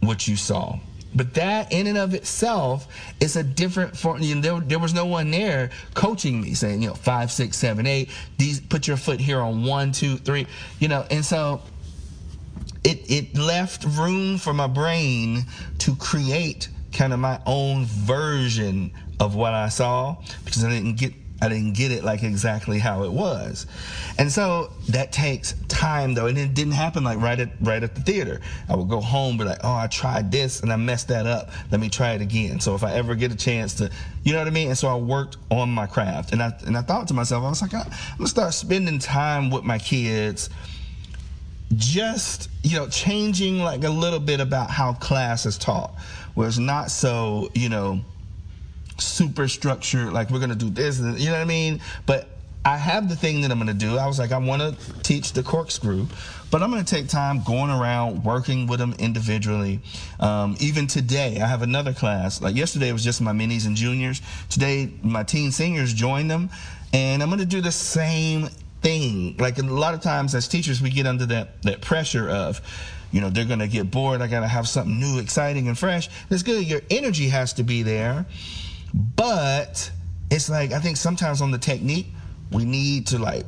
what 0.00 0.28
you 0.28 0.36
saw. 0.36 0.78
But 1.14 1.34
that 1.34 1.72
in 1.72 1.86
and 1.86 1.98
of 1.98 2.14
itself 2.14 2.88
is 3.20 3.36
a 3.36 3.42
different 3.42 3.96
form. 3.96 4.22
You 4.22 4.36
know, 4.36 4.40
there, 4.40 4.60
there 4.60 4.78
was 4.78 4.94
no 4.94 5.04
one 5.04 5.30
there 5.30 5.70
coaching 5.94 6.40
me 6.40 6.54
saying, 6.54 6.82
you 6.82 6.88
know, 6.88 6.94
five, 6.94 7.30
six, 7.30 7.56
seven, 7.58 7.86
eight. 7.86 8.10
These 8.38 8.60
put 8.60 8.86
your 8.86 8.96
foot 8.96 9.20
here 9.20 9.40
on 9.40 9.64
one, 9.64 9.92
two, 9.92 10.16
three. 10.16 10.46
You 10.78 10.88
know, 10.88 11.04
and 11.10 11.24
so 11.24 11.62
it 12.84 13.10
it 13.10 13.36
left 13.36 13.84
room 13.84 14.38
for 14.38 14.52
my 14.52 14.66
brain 14.66 15.44
to 15.78 15.94
create 15.96 16.68
kind 16.92 17.12
of 17.12 17.18
my 17.18 17.40
own 17.46 17.84
version 17.84 18.92
of 19.20 19.34
what 19.34 19.54
I 19.54 19.68
saw 19.68 20.16
because 20.44 20.64
I 20.64 20.70
didn't 20.70 20.96
get 20.96 21.14
I 21.42 21.48
didn't 21.48 21.72
get 21.72 21.90
it 21.90 22.04
like 22.04 22.22
exactly 22.22 22.78
how 22.78 23.02
it 23.02 23.10
was. 23.10 23.66
And 24.16 24.30
so 24.30 24.70
that 24.90 25.10
takes 25.10 25.54
time 25.66 26.14
though. 26.14 26.26
And 26.26 26.38
it 26.38 26.54
didn't 26.54 26.74
happen 26.74 27.02
like 27.02 27.18
right 27.18 27.40
at 27.40 27.50
right 27.60 27.82
at 27.82 27.96
the 27.96 28.00
theater. 28.00 28.40
I 28.68 28.76
would 28.76 28.88
go 28.88 29.00
home 29.00 29.38
be 29.38 29.44
like, 29.44 29.58
oh, 29.64 29.74
I 29.74 29.88
tried 29.88 30.30
this 30.30 30.60
and 30.60 30.72
I 30.72 30.76
messed 30.76 31.08
that 31.08 31.26
up. 31.26 31.50
Let 31.72 31.80
me 31.80 31.88
try 31.88 32.12
it 32.12 32.20
again. 32.20 32.60
So 32.60 32.76
if 32.76 32.84
I 32.84 32.92
ever 32.92 33.16
get 33.16 33.32
a 33.32 33.36
chance 33.36 33.74
to 33.74 33.90
you 34.22 34.32
know 34.32 34.38
what 34.38 34.46
I 34.46 34.50
mean? 34.50 34.68
And 34.68 34.78
so 34.78 34.86
I 34.86 34.94
worked 34.94 35.36
on 35.50 35.68
my 35.68 35.86
craft. 35.86 36.32
And 36.32 36.40
I 36.40 36.56
and 36.64 36.76
I 36.76 36.82
thought 36.82 37.08
to 37.08 37.14
myself, 37.14 37.42
I 37.42 37.48
was 37.48 37.60
like, 37.60 37.74
I'm 37.74 37.90
gonna 38.18 38.28
start 38.28 38.54
spending 38.54 39.00
time 39.00 39.50
with 39.50 39.64
my 39.64 39.78
kids 39.78 40.48
just 41.74 42.50
you 42.62 42.76
know 42.76 42.86
changing 42.86 43.58
like 43.58 43.82
a 43.82 43.90
little 43.90 44.20
bit 44.20 44.40
about 44.40 44.70
how 44.70 44.92
class 44.92 45.46
is 45.46 45.56
taught 45.56 45.94
where 46.34 46.46
it's 46.46 46.58
not 46.58 46.90
so 46.90 47.50
you 47.54 47.70
know 47.70 47.98
super 49.02 49.48
structured, 49.48 50.12
like 50.12 50.30
we're 50.30 50.40
gonna 50.40 50.54
do 50.54 50.70
this, 50.70 50.98
you 50.98 51.26
know 51.26 51.32
what 51.32 51.40
I 51.40 51.44
mean? 51.44 51.80
But 52.06 52.28
I 52.64 52.76
have 52.76 53.08
the 53.08 53.16
thing 53.16 53.40
that 53.40 53.50
I'm 53.50 53.58
gonna 53.58 53.74
do. 53.74 53.98
I 53.98 54.06
was 54.06 54.18
like, 54.18 54.30
I 54.30 54.38
wanna 54.38 54.76
teach 55.02 55.32
the 55.32 55.42
corkscrew, 55.42 56.06
but 56.50 56.62
I'm 56.62 56.70
gonna 56.70 56.84
take 56.84 57.08
time 57.08 57.42
going 57.42 57.70
around 57.70 58.22
working 58.22 58.68
with 58.68 58.78
them 58.78 58.94
individually. 58.98 59.80
Um, 60.20 60.56
even 60.60 60.86
today, 60.86 61.40
I 61.40 61.46
have 61.46 61.62
another 61.62 61.92
class. 61.92 62.40
Like 62.40 62.54
yesterday 62.54 62.88
it 62.88 62.92
was 62.92 63.02
just 63.02 63.20
my 63.20 63.32
minis 63.32 63.66
and 63.66 63.74
juniors. 63.74 64.22
Today, 64.48 64.92
my 65.02 65.24
teen 65.24 65.50
seniors 65.50 65.92
joined 65.92 66.30
them, 66.30 66.50
and 66.92 67.20
I'm 67.22 67.30
gonna 67.30 67.44
do 67.44 67.60
the 67.60 67.72
same 67.72 68.48
thing. 68.80 69.36
Like 69.38 69.58
a 69.58 69.62
lot 69.62 69.94
of 69.94 70.00
times 70.00 70.34
as 70.36 70.46
teachers, 70.46 70.80
we 70.80 70.90
get 70.90 71.06
under 71.06 71.26
that 71.26 71.62
that 71.62 71.80
pressure 71.80 72.28
of 72.28 72.60
you 73.10 73.20
know 73.20 73.28
they're 73.28 73.44
to 73.44 73.68
get 73.68 73.90
bored 73.90 74.22
i 74.22 74.26
got 74.26 74.40
to 74.40 74.48
have 74.48 74.66
something 74.66 74.98
new 74.98 75.18
exciting 75.18 75.68
and 75.68 75.78
fresh 75.78 76.08
it's 76.30 76.42
good 76.42 76.66
your 76.66 76.80
energy 76.90 77.28
has 77.28 77.52
to 77.52 77.62
be 77.62 77.82
there 77.82 78.24
but 78.94 79.90
it's 80.30 80.48
like 80.48 80.72
I 80.72 80.78
think 80.78 80.96
sometimes 80.96 81.40
on 81.40 81.50
the 81.50 81.58
technique 81.58 82.06
we 82.50 82.64
need 82.64 83.06
to 83.08 83.18
like 83.18 83.46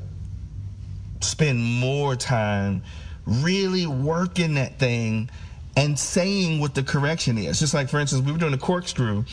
spend 1.20 1.62
more 1.62 2.16
time 2.16 2.82
really 3.26 3.86
working 3.86 4.54
that 4.54 4.78
thing 4.78 5.30
and 5.76 5.98
saying 5.98 6.60
what 6.60 6.74
the 6.74 6.82
correction 6.82 7.36
is. 7.36 7.58
Just 7.58 7.74
like 7.74 7.88
for 7.88 7.98
instance, 7.98 8.24
we 8.24 8.32
were 8.32 8.38
doing 8.38 8.54
a 8.54 8.58
corkscrew 8.58 9.24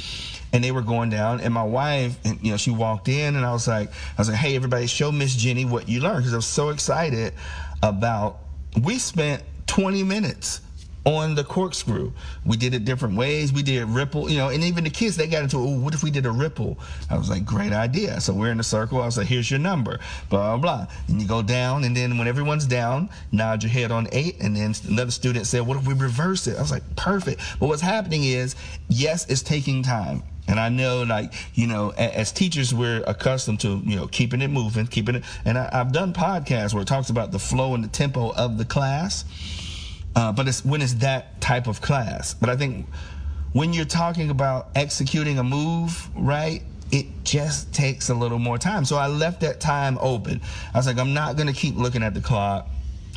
and 0.53 0.63
they 0.63 0.71
were 0.71 0.81
going 0.81 1.09
down 1.09 1.39
and 1.39 1.53
my 1.53 1.63
wife 1.63 2.17
and 2.25 2.39
you 2.41 2.51
know 2.51 2.57
she 2.57 2.71
walked 2.71 3.07
in 3.07 3.35
and 3.35 3.45
I 3.45 3.51
was 3.53 3.67
like 3.67 3.89
I 3.89 4.21
was 4.21 4.29
like 4.29 4.37
hey 4.37 4.55
everybody 4.55 4.87
show 4.87 5.11
Miss 5.11 5.35
Jenny 5.35 5.65
what 5.65 5.87
you 5.87 6.01
learned 6.01 6.17
because 6.17 6.33
I 6.33 6.37
was 6.37 6.45
so 6.45 6.69
excited 6.69 7.33
about 7.81 8.39
we 8.83 8.97
spent 8.97 9.43
20 9.67 10.03
minutes 10.03 10.61
on 11.05 11.33
the 11.35 11.43
corkscrew. 11.43 12.11
We 12.45 12.57
did 12.57 12.73
it 12.73 12.85
different 12.85 13.15
ways. 13.15 13.51
We 13.51 13.63
did 13.63 13.87
ripple, 13.87 14.29
you 14.29 14.37
know, 14.37 14.49
and 14.49 14.63
even 14.63 14.83
the 14.83 14.89
kids 14.89 15.17
they 15.17 15.27
got 15.27 15.43
into, 15.43 15.57
oh, 15.57 15.79
what 15.79 15.93
if 15.93 16.03
we 16.03 16.11
did 16.11 16.25
a 16.25 16.31
ripple? 16.31 16.77
I 17.09 17.17
was 17.17 17.29
like, 17.29 17.43
great 17.43 17.73
idea. 17.73 18.21
So 18.21 18.33
we're 18.33 18.51
in 18.51 18.59
a 18.59 18.63
circle. 18.63 19.01
I 19.01 19.05
was 19.05 19.17
like, 19.17 19.27
here's 19.27 19.49
your 19.49 19.59
number, 19.59 19.99
blah, 20.29 20.57
blah, 20.57 20.57
blah. 20.57 20.87
And 21.07 21.21
you 21.21 21.27
go 21.27 21.41
down, 21.41 21.83
and 21.83 21.95
then 21.95 22.17
when 22.17 22.27
everyone's 22.27 22.67
down, 22.67 23.09
nod 23.31 23.63
your 23.63 23.71
head 23.71 23.91
on 23.91 24.07
eight. 24.11 24.39
And 24.41 24.55
then 24.55 24.75
another 24.87 25.11
student 25.11 25.47
said, 25.47 25.65
what 25.65 25.77
if 25.77 25.87
we 25.87 25.93
reverse 25.93 26.47
it? 26.47 26.57
I 26.57 26.61
was 26.61 26.71
like, 26.71 26.95
perfect. 26.95 27.41
But 27.59 27.67
what's 27.67 27.81
happening 27.81 28.23
is, 28.23 28.55
yes, 28.87 29.27
it's 29.29 29.41
taking 29.41 29.81
time. 29.81 30.23
And 30.47 30.59
I 30.59 30.69
know, 30.69 31.03
like, 31.03 31.33
you 31.53 31.67
know, 31.67 31.91
as 31.91 32.31
teachers, 32.31 32.73
we're 32.73 33.03
accustomed 33.07 33.61
to, 33.61 33.81
you 33.85 33.95
know, 33.95 34.07
keeping 34.07 34.41
it 34.41 34.49
moving, 34.49 34.85
keeping 34.87 35.15
it. 35.15 35.23
And 35.45 35.57
I, 35.57 35.69
have 35.71 35.93
done 35.93 36.13
podcasts 36.13 36.73
where 36.73 36.81
it 36.81 36.87
talks 36.87 37.09
about 37.09 37.31
the 37.31 37.39
flow 37.39 37.73
and 37.73 37.83
the 37.83 37.87
tempo 37.87 38.33
of 38.33 38.57
the 38.57 38.65
class. 38.65 39.23
Uh, 40.15 40.31
but 40.31 40.47
it's 40.47 40.65
when 40.65 40.81
it's 40.81 40.95
that 40.95 41.39
type 41.41 41.67
of 41.67 41.81
class. 41.81 42.33
But 42.33 42.49
I 42.49 42.55
think 42.57 42.87
when 43.53 43.73
you're 43.73 43.85
talking 43.85 44.29
about 44.29 44.69
executing 44.75 45.39
a 45.39 45.43
move, 45.43 46.09
right? 46.15 46.63
It 46.91 47.05
just 47.23 47.73
takes 47.73 48.09
a 48.09 48.13
little 48.13 48.39
more 48.39 48.57
time. 48.57 48.83
So 48.83 48.97
I 48.97 49.07
left 49.07 49.39
that 49.41 49.61
time 49.61 49.97
open. 50.01 50.41
I 50.73 50.77
was 50.77 50.87
like, 50.87 50.97
I'm 50.97 51.13
not 51.13 51.37
gonna 51.37 51.53
keep 51.53 51.77
looking 51.77 52.03
at 52.03 52.13
the 52.13 52.19
clock. 52.19 52.67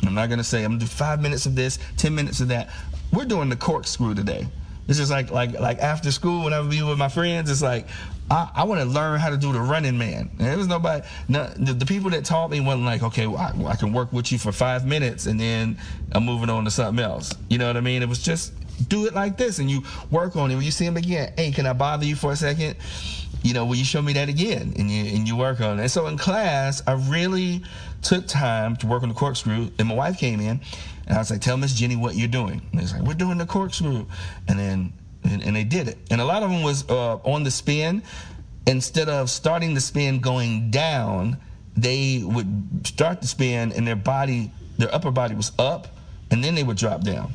I'm 0.03 0.13
not 0.13 0.29
gonna 0.29 0.45
say 0.45 0.63
I'm 0.63 0.71
gonna 0.71 0.79
do 0.79 0.85
five 0.85 1.21
minutes 1.21 1.45
of 1.45 1.55
this, 1.55 1.77
ten 1.97 2.15
minutes 2.15 2.39
of 2.39 2.47
that. 2.49 2.69
We're 3.11 3.25
doing 3.25 3.49
the 3.49 3.57
corkscrew 3.57 4.15
today. 4.15 4.47
It's 4.87 4.99
just 4.99 5.11
like 5.11 5.31
like 5.31 5.59
like 5.59 5.79
after 5.79 6.11
school 6.11 6.43
when 6.43 6.53
I 6.53 6.61
be 6.61 6.81
with 6.83 6.97
my 6.97 7.09
friends. 7.09 7.49
It's 7.49 7.61
like 7.61 7.87
I, 8.29 8.49
I 8.55 8.63
want 8.63 8.81
to 8.81 8.85
learn 8.85 9.19
how 9.19 9.29
to 9.29 9.37
do 9.37 9.51
the 9.51 9.59
running 9.59 9.97
man. 9.97 10.29
And 10.37 10.47
there 10.47 10.57
was 10.57 10.67
nobody. 10.67 11.05
No, 11.27 11.47
the, 11.47 11.73
the, 11.73 11.85
people 11.85 12.09
that 12.11 12.25
taught 12.25 12.49
me 12.49 12.59
wasn't 12.59 12.85
like, 12.85 13.03
okay, 13.03 13.27
well, 13.27 13.37
I, 13.37 13.51
well, 13.55 13.67
I, 13.67 13.75
can 13.75 13.93
work 13.93 14.11
with 14.11 14.31
you 14.31 14.39
for 14.39 14.51
five 14.51 14.85
minutes 14.85 15.27
and 15.27 15.39
then 15.39 15.77
I'm 16.11 16.25
moving 16.25 16.49
on 16.49 16.65
to 16.65 16.71
something 16.71 17.03
else. 17.03 17.33
You 17.49 17.57
know 17.57 17.67
what 17.67 17.77
I 17.77 17.81
mean? 17.81 18.01
It 18.01 18.09
was 18.09 18.23
just 18.23 18.53
do 18.87 19.05
it 19.05 19.13
like 19.13 19.37
this, 19.37 19.59
and 19.59 19.69
you 19.69 19.83
work 20.11 20.35
on 20.35 20.51
it. 20.51 20.55
When 20.55 20.63
you 20.63 20.71
see 20.71 20.85
him 20.85 20.97
again, 20.97 21.33
hey, 21.37 21.51
can 21.51 21.65
I 21.65 21.73
bother 21.73 22.05
you 22.05 22.15
for 22.15 22.31
a 22.31 22.35
second? 22.35 22.75
You 23.43 23.53
know, 23.53 23.65
will 23.65 23.75
you 23.75 23.85
show 23.85 24.01
me 24.01 24.13
that 24.13 24.27
again? 24.27 24.73
And 24.77 24.89
you 24.89 25.05
and 25.05 25.27
you 25.27 25.35
work 25.35 25.61
on 25.61 25.79
it. 25.79 25.83
And 25.83 25.91
so 25.91 26.07
in 26.07 26.17
class, 26.17 26.81
I 26.87 26.93
really 26.93 27.63
took 28.01 28.27
time 28.27 28.75
to 28.77 28.87
work 28.87 29.03
on 29.03 29.09
the 29.09 29.15
corkscrew. 29.15 29.69
And 29.77 29.87
my 29.87 29.95
wife 29.95 30.17
came 30.17 30.39
in, 30.39 30.61
and 31.07 31.15
I 31.15 31.19
was 31.19 31.31
like, 31.31 31.41
"Tell 31.41 31.57
Miss 31.57 31.73
Jenny 31.73 31.95
what 31.95 32.15
you're 32.15 32.27
doing." 32.27 32.61
And 32.71 32.79
he's 32.79 32.93
like, 32.93 33.01
"We're 33.01 33.13
doing 33.13 33.37
the 33.37 33.45
corkscrew," 33.45 34.05
and 34.47 34.59
then 34.59 34.93
and, 35.23 35.43
and, 35.43 35.55
they 35.55 35.63
did 35.63 35.87
it. 35.87 35.97
And 36.11 36.21
a 36.21 36.25
lot 36.25 36.43
of 36.43 36.51
them 36.51 36.63
was 36.63 36.87
uh, 36.89 37.15
on 37.17 37.43
the 37.43 37.51
spin. 37.51 38.03
Instead 38.67 39.09
of 39.09 39.29
starting 39.29 39.73
the 39.73 39.81
spin 39.81 40.19
going 40.19 40.71
down, 40.71 41.37
they 41.77 42.21
would 42.23 42.85
start 42.85 43.21
the 43.21 43.27
spin 43.27 43.71
and 43.73 43.85
their 43.87 43.95
body, 43.95 44.51
their 44.77 44.93
upper 44.93 45.11
body 45.11 45.35
was 45.35 45.51
up, 45.59 45.87
and 46.31 46.43
then 46.43 46.55
they 46.55 46.63
would 46.63 46.77
drop 46.77 47.01
down. 47.01 47.33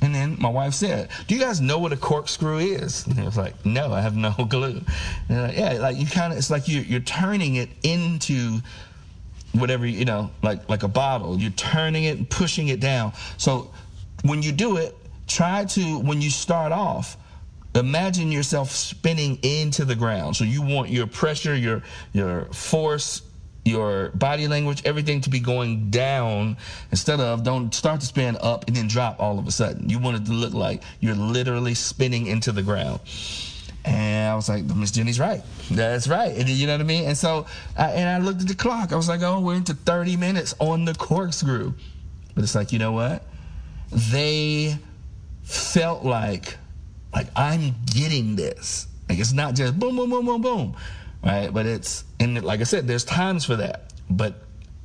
And 0.00 0.14
then 0.14 0.36
my 0.38 0.48
wife 0.48 0.74
said, 0.74 1.08
"Do 1.26 1.34
you 1.34 1.40
guys 1.40 1.60
know 1.60 1.78
what 1.78 1.92
a 1.92 1.96
corkscrew 1.96 2.58
is?" 2.58 3.06
And 3.06 3.18
I 3.18 3.24
was 3.24 3.36
like, 3.36 3.64
"No, 3.66 3.92
I 3.92 4.00
have 4.00 4.16
no 4.16 4.30
clue." 4.50 4.82
Like, 5.28 5.56
yeah, 5.56 5.72
like 5.80 5.96
you 5.96 6.06
kind 6.06 6.32
of, 6.32 6.38
it's 6.38 6.50
like 6.50 6.68
you, 6.68 6.80
you're 6.80 7.00
turning 7.00 7.56
it 7.56 7.70
into 7.82 8.60
whatever 9.58 9.86
you 9.86 10.04
know, 10.04 10.30
like 10.42 10.68
like 10.68 10.82
a 10.82 10.88
bottle. 10.88 11.38
You're 11.38 11.50
turning 11.52 12.04
it 12.04 12.18
and 12.18 12.28
pushing 12.28 12.68
it 12.68 12.80
down. 12.80 13.12
So 13.36 13.70
when 14.22 14.42
you 14.42 14.52
do 14.52 14.76
it, 14.76 14.96
try 15.26 15.64
to 15.66 15.98
when 16.00 16.20
you 16.20 16.30
start 16.30 16.72
off 16.72 17.16
imagine 17.74 18.32
yourself 18.32 18.70
spinning 18.70 19.38
into 19.42 19.84
the 19.84 19.94
ground 19.94 20.34
so 20.34 20.42
you 20.42 20.62
want 20.62 20.88
your 20.88 21.06
pressure 21.06 21.54
your 21.54 21.82
your 22.12 22.46
force 22.46 23.22
your 23.64 24.08
body 24.10 24.48
language 24.48 24.82
everything 24.84 25.20
to 25.20 25.28
be 25.28 25.38
going 25.38 25.90
down 25.90 26.56
instead 26.90 27.20
of 27.20 27.42
don't 27.42 27.74
start 27.74 28.00
to 28.00 28.06
spin 28.06 28.36
up 28.40 28.66
and 28.66 28.76
then 28.76 28.88
drop 28.88 29.20
all 29.20 29.38
of 29.38 29.46
a 29.46 29.50
sudden 29.50 29.88
you 29.88 29.98
want 29.98 30.16
it 30.16 30.24
to 30.24 30.32
look 30.32 30.54
like 30.54 30.82
you're 31.00 31.14
literally 31.14 31.74
spinning 31.74 32.26
into 32.26 32.50
the 32.50 32.62
ground 32.62 32.98
was 34.38 34.48
like, 34.48 34.64
Miss 34.64 34.90
Jenny's 34.90 35.20
right. 35.20 35.42
That's 35.70 36.08
right. 36.08 36.34
And 36.36 36.48
you 36.48 36.66
know 36.66 36.74
what 36.74 36.80
I 36.80 36.84
mean? 36.84 37.04
And 37.04 37.16
so, 37.16 37.46
I, 37.76 37.90
and 37.90 38.08
I 38.08 38.18
looked 38.24 38.40
at 38.40 38.48
the 38.48 38.54
clock. 38.54 38.92
I 38.92 38.96
was 38.96 39.08
like, 39.08 39.22
oh, 39.22 39.40
we're 39.40 39.54
into 39.54 39.74
30 39.74 40.16
minutes 40.16 40.54
on 40.58 40.84
the 40.84 40.94
corkscrew. 40.94 41.74
But 42.34 42.44
it's 42.44 42.54
like, 42.54 42.72
you 42.72 42.78
know 42.78 42.92
what? 42.92 43.24
They 43.90 44.78
felt 45.42 46.04
like 46.04 46.56
like 47.12 47.28
I'm 47.34 47.74
getting 47.86 48.36
this. 48.36 48.86
Like 49.08 49.18
it's 49.18 49.32
not 49.32 49.54
just 49.54 49.78
boom, 49.78 49.96
boom, 49.96 50.10
boom, 50.10 50.26
boom, 50.26 50.42
boom, 50.42 50.76
right? 51.24 51.52
But 51.52 51.66
it's 51.66 52.04
and 52.20 52.42
like 52.42 52.60
I 52.60 52.64
said, 52.64 52.86
there's 52.86 53.04
times 53.04 53.44
for 53.44 53.56
that. 53.56 53.92
But 54.10 54.34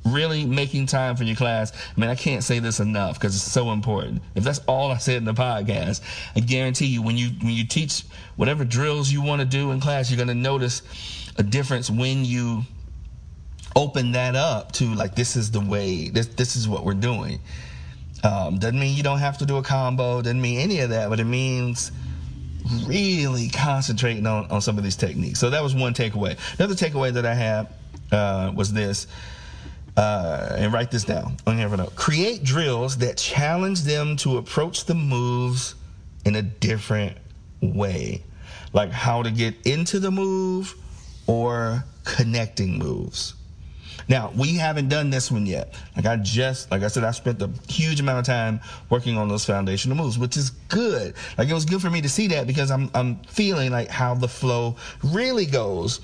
really 0.04 0.44
making 0.44 0.86
time 0.86 1.16
for 1.16 1.24
your 1.24 1.36
class. 1.36 1.72
I 1.74 2.00
mean, 2.00 2.10
I 2.10 2.14
can't 2.14 2.44
say 2.44 2.58
this 2.58 2.80
enough 2.80 3.18
because 3.18 3.34
it's 3.34 3.44
so 3.50 3.70
important. 3.72 4.22
If 4.34 4.44
that's 4.44 4.60
all 4.66 4.90
I 4.90 4.98
said 4.98 5.16
in 5.16 5.24
the 5.24 5.34
podcast, 5.34 6.00
I 6.36 6.40
guarantee 6.40 6.86
you, 6.86 7.02
when 7.02 7.16
you 7.16 7.30
when 7.40 7.52
you 7.52 7.66
teach 7.66 8.04
whatever 8.36 8.64
drills 8.64 9.10
you 9.10 9.22
want 9.22 9.40
to 9.40 9.46
do 9.46 9.70
in 9.70 9.80
class, 9.80 10.10
you're 10.10 10.16
going 10.16 10.28
to 10.28 10.34
notice 10.34 10.82
a 11.36 11.42
difference 11.42 11.90
when 11.90 12.24
you 12.24 12.62
open 13.76 14.12
that 14.12 14.36
up 14.36 14.70
to 14.72 14.84
like 14.94 15.16
this 15.16 15.34
is 15.34 15.50
the 15.50 15.60
way 15.60 16.08
this 16.08 16.26
this 16.28 16.56
is 16.56 16.68
what 16.68 16.84
we're 16.84 16.94
doing. 16.94 17.40
Um, 18.22 18.58
doesn't 18.58 18.78
mean 18.78 18.96
you 18.96 19.02
don't 19.02 19.18
have 19.18 19.38
to 19.38 19.46
do 19.46 19.58
a 19.58 19.62
combo. 19.62 20.22
Doesn't 20.22 20.40
mean 20.40 20.58
any 20.58 20.80
of 20.80 20.90
that, 20.90 21.10
but 21.10 21.20
it 21.20 21.24
means 21.24 21.92
really 22.86 23.50
concentrating 23.50 24.26
on, 24.26 24.50
on 24.50 24.62
some 24.62 24.78
of 24.78 24.84
these 24.84 24.96
techniques. 24.96 25.38
So 25.38 25.50
that 25.50 25.62
was 25.62 25.74
one 25.74 25.92
takeaway. 25.92 26.38
Another 26.58 26.74
takeaway 26.74 27.12
that 27.12 27.26
I 27.26 27.34
had 27.34 27.68
uh, 28.10 28.52
was 28.54 28.72
this. 28.72 29.06
Uh, 29.96 30.56
and 30.58 30.72
write 30.72 30.90
this 30.90 31.04
down 31.04 31.36
on. 31.46 31.86
Create 31.94 32.42
drills 32.42 32.96
that 32.98 33.16
challenge 33.16 33.82
them 33.82 34.16
to 34.16 34.38
approach 34.38 34.86
the 34.86 34.94
moves 34.94 35.76
in 36.24 36.34
a 36.34 36.42
different 36.42 37.16
way, 37.60 38.22
like 38.72 38.90
how 38.90 39.22
to 39.22 39.30
get 39.30 39.54
into 39.64 40.00
the 40.00 40.10
move 40.10 40.74
or 41.28 41.84
connecting 42.04 42.76
moves. 42.78 43.34
Now, 44.08 44.32
we 44.36 44.56
haven't 44.56 44.88
done 44.88 45.10
this 45.10 45.30
one 45.30 45.46
yet. 45.46 45.74
Like 45.96 46.06
I 46.06 46.16
just, 46.16 46.70
like 46.70 46.82
I 46.82 46.88
said, 46.88 47.04
I 47.04 47.10
spent 47.12 47.40
a 47.40 47.50
huge 47.68 48.00
amount 48.00 48.18
of 48.18 48.26
time 48.26 48.60
working 48.90 49.16
on 49.16 49.28
those 49.28 49.44
foundational 49.44 49.96
moves, 49.96 50.18
which 50.18 50.36
is 50.36 50.50
good. 50.50 51.14
Like 51.38 51.48
it 51.48 51.54
was 51.54 51.64
good 51.64 51.80
for 51.80 51.90
me 51.90 52.02
to 52.02 52.08
see 52.08 52.26
that 52.28 52.46
because 52.46 52.70
I'm, 52.70 52.90
I'm 52.94 53.16
feeling 53.22 53.70
like 53.70 53.88
how 53.88 54.14
the 54.14 54.28
flow 54.28 54.76
really 55.02 55.46
goes 55.46 56.00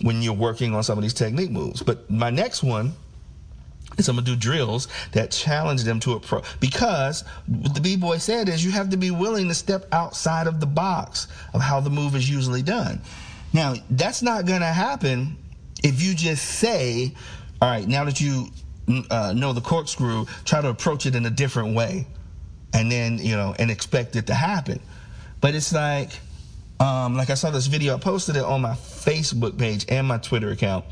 when 0.00 0.20
you're 0.22 0.34
working 0.34 0.74
on 0.74 0.82
some 0.82 0.98
of 0.98 1.02
these 1.02 1.14
technique 1.14 1.50
moves. 1.50 1.82
But 1.82 2.10
my 2.10 2.30
next 2.30 2.62
one 2.62 2.92
is 3.96 4.08
I'm 4.08 4.16
gonna 4.16 4.26
do 4.26 4.36
drills 4.36 4.88
that 5.12 5.30
challenge 5.30 5.84
them 5.84 6.00
to 6.00 6.12
approach 6.12 6.44
because 6.60 7.22
what 7.46 7.74
the 7.74 7.80
b-boy 7.80 8.18
said 8.18 8.48
is 8.48 8.64
you 8.64 8.70
have 8.72 8.90
to 8.90 8.96
be 8.96 9.10
willing 9.10 9.48
to 9.48 9.54
step 9.54 9.86
outside 9.92 10.46
of 10.46 10.60
the 10.60 10.66
box 10.66 11.28
of 11.52 11.60
how 11.60 11.80
the 11.80 11.90
move 11.90 12.14
is 12.14 12.28
usually 12.28 12.62
done. 12.62 13.00
Now, 13.52 13.74
that's 13.90 14.22
not 14.22 14.46
gonna 14.46 14.72
happen 14.72 15.36
if 15.84 16.02
you 16.02 16.14
just 16.14 16.44
say, 16.44 17.14
all 17.60 17.70
right, 17.70 17.86
now 17.86 18.04
that 18.04 18.20
you 18.20 18.48
uh, 19.10 19.32
know 19.36 19.52
the 19.52 19.60
corkscrew, 19.60 20.26
try 20.44 20.60
to 20.60 20.68
approach 20.68 21.06
it 21.06 21.14
in 21.14 21.24
a 21.26 21.30
different 21.30 21.74
way, 21.74 22.06
and 22.72 22.90
then 22.90 23.18
you 23.18 23.36
know, 23.36 23.54
and 23.58 23.70
expect 23.70 24.16
it 24.16 24.26
to 24.26 24.34
happen. 24.34 24.80
But 25.40 25.54
it's 25.54 25.72
like, 25.72 26.10
um, 26.80 27.16
like 27.16 27.30
I 27.30 27.34
saw 27.34 27.50
this 27.50 27.66
video, 27.66 27.94
I 27.94 28.00
posted 28.00 28.36
it 28.36 28.44
on 28.44 28.62
my 28.62 28.72
Facebook 28.72 29.58
page 29.58 29.84
and 29.88 30.06
my 30.06 30.18
Twitter 30.18 30.50
account, 30.50 30.86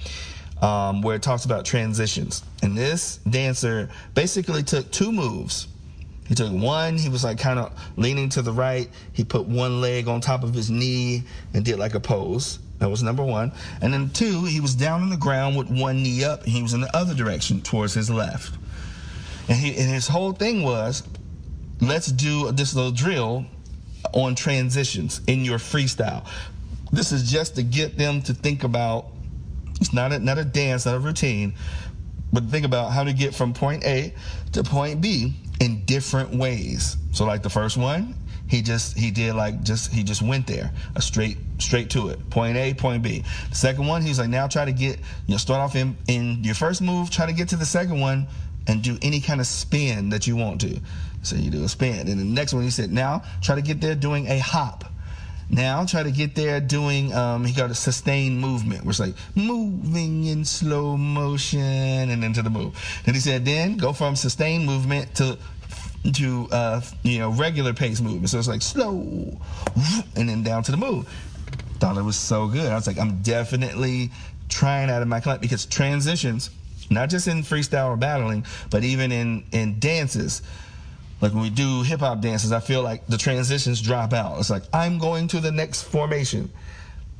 um, 0.62 1.02
where 1.02 1.16
it 1.16 1.23
talks 1.23 1.45
about 1.45 1.66
transitions. 1.66 2.42
And 2.62 2.78
this 2.78 3.16
dancer 3.28 3.90
basically 4.14 4.62
took 4.62 4.90
two 4.90 5.12
moves. 5.12 5.69
He 6.26 6.37
took 6.37 6.52
one, 6.52 6.97
he 6.97 7.09
was 7.09 7.25
like 7.25 7.38
kind 7.38 7.59
of 7.59 7.78
leaning 7.97 8.28
to 8.31 8.42
the 8.42 8.52
right. 8.52 8.88
He 9.12 9.25
put 9.25 9.47
one 9.47 9.81
leg 9.81 10.09
on 10.09 10.21
top 10.21 10.45
of 10.45 10.54
his 10.54 10.71
knee 10.71 11.25
and 11.52 11.64
did 11.64 11.78
like 11.78 11.95
a 11.95 12.00
pose. 12.00 12.61
That 12.78 12.88
was 12.88 13.02
number 13.02 13.25
one. 13.25 13.52
And 13.81 13.92
then 13.92 14.09
two, 14.11 14.45
he 14.45 14.61
was 14.61 14.75
down 14.75 15.02
on 15.02 15.11
the 15.11 15.16
ground 15.16 15.57
with 15.57 15.69
one 15.69 16.02
knee 16.02 16.25
up, 16.25 16.45
and 16.45 16.52
he 16.52 16.62
was 16.62 16.75
in 16.75 16.81
the 16.81 16.97
other 16.97 17.14
direction 17.14 17.61
towards 17.61 17.92
his 17.95 18.09
left. 18.09 18.57
And, 19.49 19.59
he, 19.59 19.76
and 19.76 19.90
his 19.90 20.09
whole 20.09 20.33
thing 20.33 20.62
was, 20.62 21.02
let's 21.81 22.07
do 22.07 22.50
this 22.52 22.75
little 22.75 22.92
drill 22.92 23.45
on 24.12 24.35
transitions 24.35 25.21
in 25.26 25.45
your 25.45 25.59
freestyle. 25.59 26.26
This 26.92 27.12
is 27.12 27.31
just 27.31 27.57
to 27.57 27.62
get 27.62 27.99
them 27.99 28.23
to 28.23 28.33
think 28.33 28.64
about. 28.64 29.12
It's 29.83 29.93
not 29.93 30.12
a, 30.12 30.19
not 30.21 30.39
a 30.39 30.45
dance, 30.45 30.87
not 30.87 30.95
a 30.95 31.01
routine, 31.01 31.55
but 32.33 32.45
think 32.45 32.65
about 32.65 32.93
how 32.93 33.03
to 33.03 33.12
get 33.12 33.35
from 33.35 33.53
point 33.53 33.85
A 33.85 34.15
to 34.53 34.62
point 34.62 35.01
B 35.01 35.35
in 35.61 35.85
different 35.85 36.35
ways. 36.35 36.97
So, 37.11 37.25
like 37.25 37.43
the 37.43 37.51
first 37.51 37.77
one, 37.77 38.15
he 38.47 38.62
just 38.62 38.97
he 38.97 39.11
did 39.11 39.35
like 39.35 39.62
just 39.65 39.93
he 39.93 40.05
just 40.05 40.23
went 40.23 40.47
there 40.47 40.71
a 40.95 41.03
straight 41.03 41.39
straight 41.59 41.91
to 41.91 42.11
it. 42.11 42.31
Point 42.31 42.57
a 42.57 42.75
point 42.75 43.03
b. 43.03 43.25
The 43.51 43.57
second 43.57 43.87
one 43.89 44.03
he's 44.03 44.21
like 44.21 44.29
now 44.29 44.47
try 44.47 44.65
to 44.65 44.73
get 44.73 44.99
you 45.27 45.35
know 45.35 45.37
start 45.37 45.61
off 45.61 45.75
in 45.75 45.97
in 46.07 46.45
your 46.45 46.55
first 46.55 46.81
move 46.81 47.11
try 47.11 47.27
to 47.27 47.33
get 47.33 47.49
to 47.49 47.57
the 47.57 47.67
second 47.67 47.99
one 47.99 48.29
and 48.69 48.83
do 48.83 48.97
any 49.03 49.21
kind 49.21 49.41
of 49.41 49.49
spin 49.49 50.11
that 50.11 50.29
you 50.29 50.37
want 50.37 50.61
to. 50.61 50.81
So 51.23 51.35
you 51.35 51.51
do 51.51 51.65
a 51.65 51.69
spin. 51.69 52.07
And 52.09 52.21
the 52.21 52.25
next 52.25 52.53
one 52.53 52.62
he 52.62 52.71
said 52.71 52.93
now 52.93 53.25
try 53.41 53.57
to 53.57 53.62
get 53.62 53.81
there 53.81 53.97
doing 53.97 54.29
a 54.29 54.39
hop 54.39 54.85
now 55.51 55.85
try 55.85 56.03
to 56.03 56.11
get 56.11 56.35
there 56.35 56.61
doing 56.61 57.13
um, 57.13 57.45
he 57.45 57.53
got 57.53 57.71
a 57.71 57.75
sustained 57.75 58.41
movement 58.41 58.85
where 58.85 58.91
it's 58.91 59.01
like 59.01 59.15
moving 59.35 60.25
in 60.25 60.45
slow 60.45 60.97
motion 60.97 61.61
and 61.61 62.25
into 62.25 62.43
the 62.43 62.51
move 62.51 62.75
then 63.05 63.15
he 63.15 63.21
said 63.21 63.45
then 63.45 63.77
go 63.77 63.93
from 63.93 64.17
sustained 64.17 64.65
movement 64.65 65.15
to 65.15 65.38
to 66.11 66.49
uh, 66.51 66.81
you 67.03 67.19
know 67.19 67.31
regular 67.31 67.73
pace 67.73 68.01
movement. 68.01 68.29
So 68.31 68.38
it's 68.38 68.49
like 68.49 68.62
slow, 68.62 69.38
and 70.16 70.29
then 70.29 70.43
down 70.43 70.62
to 70.64 70.71
the 70.71 70.77
move. 70.77 71.09
Thought 71.79 71.97
it 71.97 72.03
was 72.03 72.16
so 72.16 72.49
good. 72.49 72.71
I 72.71 72.75
was 72.75 72.87
like, 72.87 72.99
I'm 72.99 73.23
definitely 73.23 74.11
trying 74.49 74.90
out 74.90 75.03
of 75.03 75.09
my 75.09 75.21
client 75.21 75.40
because 75.40 75.66
transitions, 75.66 76.51
not 76.90 77.09
just 77.09 77.29
in 77.29 77.43
freestyle 77.43 77.88
or 77.88 77.97
battling, 77.97 78.45
but 78.71 78.85
even 78.85 79.12
in 79.12 79.45
in 79.53 79.79
dances. 79.79 80.43
Like 81.23 81.33
when 81.33 81.43
we 81.43 81.51
do 81.51 81.83
hip 81.83 82.01
hop 82.01 82.21
dances, 82.21 82.51
I 82.51 82.59
feel 82.59 82.83
like 82.83 83.07
the 83.07 83.17
transitions 83.17 83.81
drop 83.81 84.13
out. 84.13 84.39
It's 84.41 84.51
like 84.51 84.65
I'm 84.73 84.99
going 84.99 85.29
to 85.29 85.41
the 85.41 85.53
next 85.53 85.85
formation. 85.85 86.51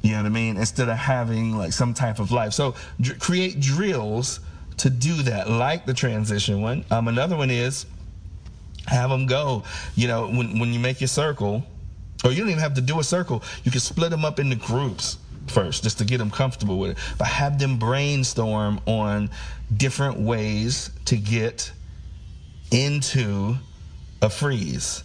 You 0.03 0.11
know 0.11 0.17
what 0.19 0.27
I 0.27 0.31
mean? 0.31 0.57
Instead 0.57 0.89
of 0.89 0.97
having 0.97 1.57
like 1.57 1.73
some 1.73 1.95
type 1.95 2.19
of 2.19 2.33
life. 2.33 2.53
So 2.53 2.75
create 3.21 3.61
drills 3.61 4.41
to 4.79 4.91
do 4.91 5.15
that, 5.23 5.49
like 5.49 5.87
the 5.87 5.95
transition 5.95 6.61
one. 6.61 6.85
Um, 6.91 7.07
another 7.07 7.37
one 7.37 7.51
is 7.51 7.87
have 8.89 9.09
them 9.09 9.27
go. 9.27 9.63
You 9.95 10.09
know, 10.09 10.27
when 10.27 10.59
when 10.59 10.73
you 10.73 10.81
make 10.81 11.01
your 11.01 11.09
circle, 11.09 11.65
or 12.25 12.33
you 12.33 12.39
don't 12.39 12.49
even 12.49 12.61
have 12.61 12.75
to 12.75 12.81
do 12.81 12.99
a 12.99 13.05
circle. 13.05 13.45
You 13.63 13.71
can 13.71 13.81
split 13.81 14.11
them 14.11 14.25
up 14.25 14.41
into 14.41 14.57
groups 14.57 15.19
first, 15.47 15.85
just 15.85 15.99
to 15.99 16.05
get 16.05 16.19
them 16.19 16.31
comfortable 16.31 16.81
with 16.81 16.93
it. 16.93 16.99
But 17.19 17.29
have 17.29 17.61
them 17.61 17.79
brainstorm 17.79 18.81
on 18.87 19.31
different 19.77 20.19
ways 20.19 20.91
to 21.05 21.17
get 21.17 21.71
into 22.73 23.57
a 24.23 24.31
freeze 24.31 25.05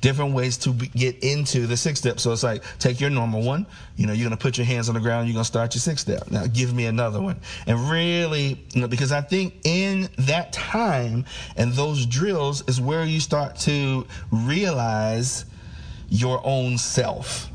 different 0.00 0.32
ways 0.32 0.56
to 0.58 0.72
get 0.72 1.22
into 1.24 1.66
the 1.66 1.76
six 1.76 1.98
step. 1.98 2.20
So 2.20 2.32
it's 2.32 2.42
like 2.42 2.62
take 2.78 3.00
your 3.00 3.10
normal 3.10 3.42
one. 3.42 3.66
You 3.96 4.06
know, 4.06 4.12
you're 4.12 4.26
gonna 4.26 4.36
put 4.36 4.56
your 4.58 4.66
hands 4.66 4.88
on 4.88 4.94
the 4.94 5.00
ground. 5.00 5.28
You're 5.28 5.34
gonna 5.34 5.44
start 5.44 5.74
your 5.74 5.80
six 5.80 6.00
step. 6.00 6.30
Now 6.30 6.46
give 6.46 6.74
me 6.74 6.86
another 6.86 7.20
one, 7.20 7.40
and 7.66 7.78
really, 7.90 8.64
you 8.72 8.80
know, 8.80 8.88
because 8.88 9.12
I 9.12 9.20
think 9.20 9.54
in 9.64 10.08
that 10.18 10.52
time 10.52 11.24
and 11.56 11.72
those 11.72 12.06
drills 12.06 12.66
is 12.68 12.80
where 12.80 13.04
you 13.04 13.20
start 13.20 13.56
to 13.60 14.06
realize 14.30 15.44
your 16.08 16.40
own 16.44 16.78
self. 16.78 17.48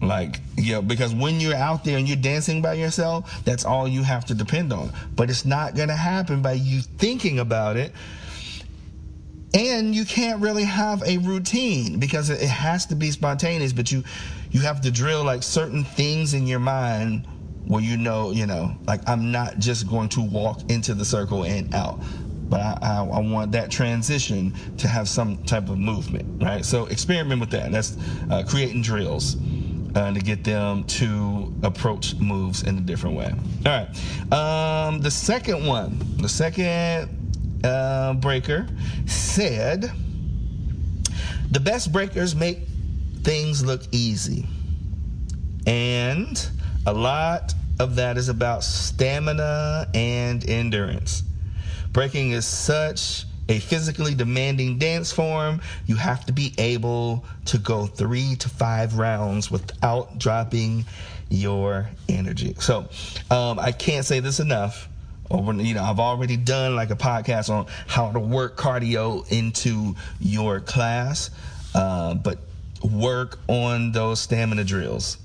Like, 0.00 0.40
you 0.56 0.72
know, 0.72 0.82
because 0.82 1.14
when 1.14 1.38
you're 1.38 1.54
out 1.54 1.84
there 1.84 1.96
and 1.96 2.08
you're 2.08 2.16
dancing 2.16 2.60
by 2.60 2.74
yourself, 2.74 3.44
that's 3.44 3.64
all 3.64 3.86
you 3.86 4.02
have 4.02 4.24
to 4.26 4.34
depend 4.34 4.72
on. 4.72 4.92
But 5.14 5.30
it's 5.30 5.44
not 5.44 5.76
gonna 5.76 5.96
happen 5.96 6.42
by 6.42 6.54
you 6.54 6.80
thinking 6.80 7.38
about 7.38 7.76
it 7.76 7.92
and 9.54 9.94
you 9.94 10.04
can't 10.04 10.40
really 10.40 10.64
have 10.64 11.02
a 11.04 11.18
routine 11.18 11.98
because 11.98 12.30
it 12.30 12.40
has 12.40 12.86
to 12.86 12.94
be 12.94 13.10
spontaneous 13.10 13.72
but 13.72 13.92
you 13.92 14.02
you 14.50 14.60
have 14.60 14.80
to 14.80 14.90
drill 14.90 15.24
like 15.24 15.42
certain 15.42 15.84
things 15.84 16.34
in 16.34 16.46
your 16.46 16.58
mind 16.58 17.26
where 17.66 17.82
you 17.82 17.96
know 17.96 18.30
you 18.30 18.46
know 18.46 18.74
like 18.86 19.06
i'm 19.08 19.30
not 19.30 19.58
just 19.58 19.88
going 19.88 20.08
to 20.08 20.20
walk 20.20 20.60
into 20.70 20.94
the 20.94 21.04
circle 21.04 21.44
and 21.44 21.74
out 21.74 21.98
but 22.48 22.60
I, 22.60 22.78
I, 22.82 22.96
I 22.98 23.18
want 23.20 23.52
that 23.52 23.70
transition 23.70 24.52
to 24.76 24.86
have 24.86 25.08
some 25.08 25.42
type 25.44 25.70
of 25.70 25.78
movement 25.78 26.42
right? 26.42 26.64
So 26.64 26.86
experiment 26.86 27.40
with 27.40 27.50
that. 27.50 27.72
That's 27.72 27.96
uh, 28.30 28.44
creating 28.46 28.82
drills 28.82 29.36
uh, 29.94 30.12
to 30.12 30.20
get 30.20 30.44
them 30.44 30.84
to 30.84 31.54
approach 31.62 32.14
moves 32.16 32.62
in 32.62 32.76
a 32.76 32.80
different 32.80 33.16
way. 33.16 33.32
All 33.66 33.86
right. 34.30 34.86
Um, 34.86 35.00
the 35.00 35.10
second 35.10 35.66
one 35.66 35.98
the 36.18 36.28
second 36.28 37.21
uh, 37.64 38.14
breaker 38.14 38.66
said, 39.06 39.90
The 41.50 41.60
best 41.60 41.92
breakers 41.92 42.34
make 42.34 42.60
things 43.22 43.64
look 43.64 43.82
easy. 43.92 44.46
And 45.66 46.48
a 46.86 46.92
lot 46.92 47.54
of 47.78 47.96
that 47.96 48.16
is 48.16 48.28
about 48.28 48.64
stamina 48.64 49.88
and 49.94 50.48
endurance. 50.48 51.22
Breaking 51.92 52.32
is 52.32 52.46
such 52.46 53.26
a 53.48 53.58
physically 53.58 54.14
demanding 54.14 54.78
dance 54.78 55.12
form, 55.12 55.60
you 55.86 55.96
have 55.96 56.24
to 56.26 56.32
be 56.32 56.54
able 56.58 57.24
to 57.46 57.58
go 57.58 57.86
three 57.86 58.36
to 58.36 58.48
five 58.48 58.98
rounds 58.98 59.50
without 59.50 60.18
dropping 60.18 60.84
your 61.28 61.88
energy. 62.08 62.54
So 62.58 62.88
um, 63.30 63.58
I 63.58 63.72
can't 63.72 64.06
say 64.06 64.20
this 64.20 64.40
enough 64.40 64.88
or 65.32 65.54
you 65.54 65.74
know, 65.74 65.82
I've 65.82 65.98
already 65.98 66.36
done 66.36 66.76
like 66.76 66.90
a 66.90 66.96
podcast 66.96 67.48
on 67.48 67.66
how 67.86 68.12
to 68.12 68.20
work 68.20 68.56
cardio 68.56 69.30
into 69.32 69.96
your 70.20 70.60
class, 70.60 71.30
uh, 71.74 72.14
but 72.14 72.38
work 72.82 73.38
on 73.48 73.92
those 73.92 74.20
stamina 74.20 74.64
drills. 74.64 75.16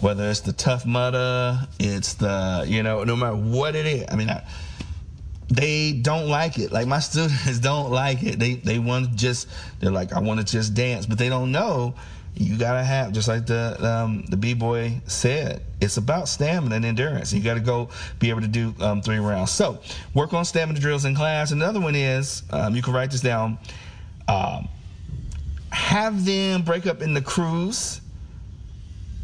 Whether 0.00 0.28
it's 0.28 0.40
the 0.40 0.52
Tough 0.52 0.86
Mudder, 0.86 1.68
it's 1.78 2.14
the 2.14 2.64
you 2.66 2.82
know, 2.82 3.04
no 3.04 3.16
matter 3.16 3.36
what 3.36 3.74
it 3.76 3.86
is. 3.86 4.04
I 4.10 4.16
mean, 4.16 4.30
I, 4.30 4.44
they 5.48 5.92
don't 5.92 6.28
like 6.28 6.58
it. 6.58 6.72
Like 6.72 6.86
my 6.86 6.98
students 7.00 7.58
don't 7.58 7.90
like 7.90 8.22
it. 8.22 8.38
They 8.38 8.54
they 8.54 8.78
want 8.78 9.10
to 9.10 9.16
just 9.16 9.48
they're 9.78 9.92
like 9.92 10.12
I 10.12 10.20
want 10.20 10.40
to 10.40 10.46
just 10.46 10.74
dance, 10.74 11.04
but 11.04 11.18
they 11.18 11.28
don't 11.28 11.52
know 11.52 11.94
you 12.36 12.56
gotta 12.58 12.82
have 12.82 13.12
just 13.12 13.28
like 13.28 13.46
the 13.46 13.76
um, 13.84 14.24
the 14.28 14.36
b 14.36 14.54
boy 14.54 15.00
said. 15.06 15.62
It's 15.80 15.96
about 15.96 16.28
stamina 16.28 16.74
and 16.76 16.84
endurance. 16.84 17.32
You 17.32 17.40
got 17.40 17.54
to 17.54 17.60
go 17.60 17.90
be 18.18 18.30
able 18.30 18.40
to 18.40 18.48
do 18.48 18.74
um, 18.80 19.02
three 19.02 19.18
rounds. 19.18 19.50
So 19.50 19.80
work 20.14 20.32
on 20.32 20.44
stamina 20.44 20.80
drills 20.80 21.04
in 21.04 21.14
class. 21.14 21.52
Another 21.52 21.80
one 21.80 21.94
is 21.94 22.42
um, 22.50 22.74
you 22.74 22.82
can 22.82 22.92
write 22.94 23.10
this 23.10 23.20
down. 23.20 23.58
Um, 24.26 24.68
have 25.70 26.24
them 26.24 26.62
break 26.62 26.86
up 26.86 27.02
into 27.02 27.20
crews 27.20 28.00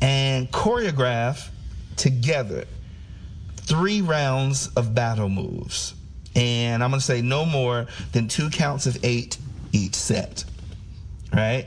and 0.03 0.51
choreograph 0.51 1.49
together 1.97 2.65
three 3.57 4.01
rounds 4.01 4.69
of 4.77 4.95
battle 4.95 5.29
moves. 5.29 5.95
And 6.37 6.83
I'm 6.83 6.93
to 6.93 7.01
say 7.01 7.23
no 7.23 7.45
more 7.45 7.87
than 8.13 8.29
two 8.29 8.51
counts 8.51 8.87
of 8.87 9.03
eight 9.05 9.39
each 9.73 9.95
set. 9.95 10.45
Right? 11.33 11.67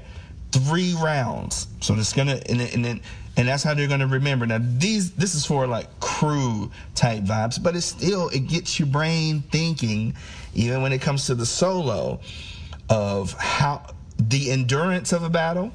Three 0.54 0.96
rounds. 1.02 1.68
So 1.82 1.96
it's 1.96 2.14
to, 2.14 2.22
and, 2.22 2.62
and 2.62 2.86
then, 2.86 3.02
and 3.36 3.48
that's 3.48 3.64
how 3.64 3.74
they're 3.74 3.88
to 4.02 4.06
remember. 4.06 4.46
Now, 4.46 4.60
these, 4.62 5.12
this 5.14 5.34
is 5.34 5.46
for 5.48 5.66
like 5.66 6.00
crew 6.00 6.72
type 6.94 7.24
vibes, 7.24 7.62
but 7.62 7.76
it 7.76 7.82
still, 7.82 8.30
it 8.30 8.48
gets 8.48 8.78
your 8.78 8.88
brain 8.88 9.42
thinking, 9.52 10.16
even 10.54 10.84
when 10.84 10.94
it 10.94 11.02
comes 11.02 11.26
to 11.26 11.34
the 11.34 11.46
solo, 11.46 12.20
of 12.88 13.34
how 13.34 13.82
the 14.20 14.52
endurance 14.52 15.12
of 15.12 15.24
a 15.24 15.30
battle 15.30 15.72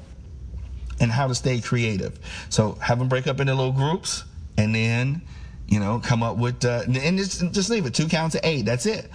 and 1.01 1.11
how 1.11 1.27
to 1.27 1.35
stay 1.35 1.59
creative. 1.59 2.17
So 2.47 2.73
have 2.75 2.99
them 2.99 3.09
break 3.09 3.27
up 3.27 3.41
into 3.41 3.53
little 3.53 3.73
groups 3.73 4.23
and 4.57 4.73
then, 4.73 5.21
you 5.67 5.81
know, 5.81 5.99
come 5.99 6.23
up 6.23 6.37
with, 6.37 6.63
uh, 6.63 6.83
and 6.87 7.17
just, 7.17 7.51
just 7.51 7.69
leave 7.69 7.85
it 7.85 7.93
two 7.93 8.07
counts 8.07 8.35
of 8.35 8.41
eight. 8.45 8.63
That's 8.63 8.85
it. 8.85 9.11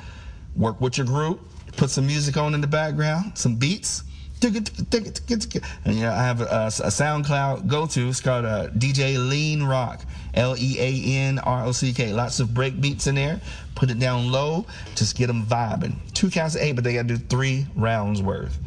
Work 0.55 0.83
with 0.83 0.99
your 0.99 1.07
group, 1.07 1.41
put 1.79 1.89
some 1.89 2.07
music 2.07 2.37
on 2.37 2.53
in 2.53 2.61
the 2.61 2.67
background, 2.67 3.39
some 3.39 3.57
beats. 3.57 4.03
And, 5.85 5.95
you 5.97 6.03
know, 6.03 6.13
I 6.13 6.23
have 6.23 6.41
a, 6.41 6.45
a 6.45 6.89
SoundCloud 6.89 7.67
go 7.67 7.87
to. 7.87 8.09
It's 8.09 8.21
called 8.21 8.45
uh, 8.45 8.69
DJ 8.71 9.17
Lean 9.29 9.63
Rock, 9.63 10.05
L 10.35 10.57
E 10.59 10.77
A 10.79 11.19
N 11.19 11.39
R 11.39 11.65
O 11.67 11.73
C 11.73 11.93
K. 11.93 12.13
Lots 12.13 12.41
of 12.41 12.55
break 12.55 12.81
beats 12.81 13.07
in 13.07 13.15
there. 13.15 13.41
Put 13.75 13.91
it 13.91 13.99
down 13.99 14.31
low, 14.31 14.67
just 14.95 15.17
get 15.17 15.27
them 15.27 15.45
vibing. 15.45 15.97
Two 16.13 16.31
counts 16.31 16.55
of 16.55 16.63
eight, 16.63 16.73
but 16.73 16.85
they 16.85 16.95
got 16.95 17.09
to 17.09 17.17
do 17.17 17.17
three 17.17 17.67
rounds 17.75 18.23
worth. 18.23 18.59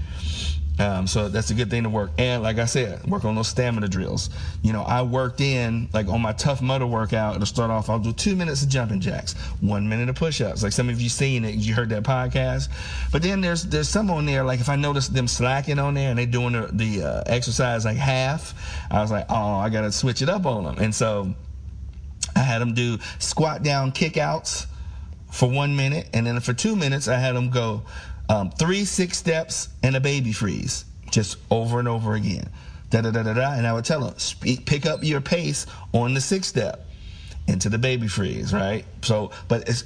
Um, 0.80 1.08
so 1.08 1.28
that's 1.28 1.50
a 1.50 1.54
good 1.56 1.70
thing 1.70 1.84
to 1.84 1.90
work. 1.90 2.12
And 2.18 2.44
like 2.44 2.60
I 2.60 2.66
said, 2.66 3.04
work 3.08 3.26
on 3.26 3.36
those 3.36 3.48
stamina 3.48 3.88
drills. 3.88 4.30
You 4.62 4.74
know, 4.74 4.84
I 4.84 5.02
worked 5.02 5.42
in 5.42 5.90
like 5.94 6.08
on 6.08 6.22
my 6.22 6.34
Tough 6.34 6.62
Mudder 6.62 6.86
workout. 6.86 7.36
It'll 7.36 7.48
start 7.48 7.72
off. 7.72 7.90
I'll 7.90 8.00
do 8.00 8.14
two 8.14 8.36
minutes 8.36 8.62
of 8.62 8.70
jumping 8.70 9.00
jacks, 9.00 9.34
one 9.60 9.90
minute 9.90 10.10
of 10.10 10.16
push-ups. 10.16 10.62
Like 10.62 10.74
some 10.74 10.90
of 10.90 11.02
you 11.02 11.10
seen 11.10 11.46
it, 11.46 11.56
you 11.56 11.74
heard 11.74 11.90
that 11.90 12.04
podcast. 12.04 12.70
But 13.12 13.24
then 13.24 13.42
there's 13.42 13.64
there's 13.64 13.90
some 13.90 14.12
on 14.12 14.26
there. 14.26 14.44
Like 14.44 14.60
if 14.60 14.70
I 14.70 14.76
notice 14.76 15.08
them 15.08 15.28
slacking 15.28 15.80
on 15.80 15.96
there 15.96 16.12
and 16.12 16.20
they 16.20 16.26
doing 16.26 16.54
the, 16.54 16.70
the 16.72 17.04
uh, 17.04 17.24
exercise 17.26 17.86
like 17.86 17.98
half, 17.98 18.54
I 18.92 19.02
was 19.02 19.12
like, 19.12 19.26
oh, 19.30 19.56
I 19.56 19.70
gotta 19.70 19.92
switch 19.92 20.22
it 20.22 20.30
up 20.30 20.46
on 20.46 20.64
them. 20.64 20.78
And 20.78 20.94
so 20.94 21.34
I 22.36 22.40
had 22.40 22.60
them 22.60 22.76
do 22.76 23.00
squat 23.18 23.64
down 23.64 23.92
kickouts 23.92 24.68
for 25.32 25.50
one 25.50 25.76
minute, 25.76 26.08
and 26.14 26.26
then 26.26 26.40
for 26.40 26.54
two 26.54 26.76
minutes 26.76 27.08
I 27.08 27.18
had 27.18 27.36
them 27.36 27.50
go 27.50 27.84
um, 28.30 28.52
three 28.52 28.86
six 28.86 29.18
steps 29.18 29.70
and 29.84 29.96
a 29.96 30.00
baby 30.00 30.32
freeze, 30.32 30.86
just 31.12 31.38
over 31.50 31.80
and 31.80 31.88
over 31.88 32.14
again. 32.14 32.50
Da 32.90 33.02
da 33.02 33.12
da 33.12 33.24
da 33.24 33.34
da. 33.34 33.54
And 33.54 33.68
I 33.68 33.74
would 33.74 33.86
tell 33.86 34.02
them, 34.02 34.18
speak, 34.18 34.66
pick 34.66 34.86
up 34.86 35.04
your 35.04 35.22
pace 35.22 35.66
on 35.94 36.14
the 36.14 36.22
six 36.22 36.48
step 36.48 36.86
into 37.48 37.70
the 37.70 37.78
baby 37.78 38.08
freeze, 38.08 38.54
right? 38.54 38.86
So, 39.02 39.32
but 39.48 39.68
it's 39.68 39.84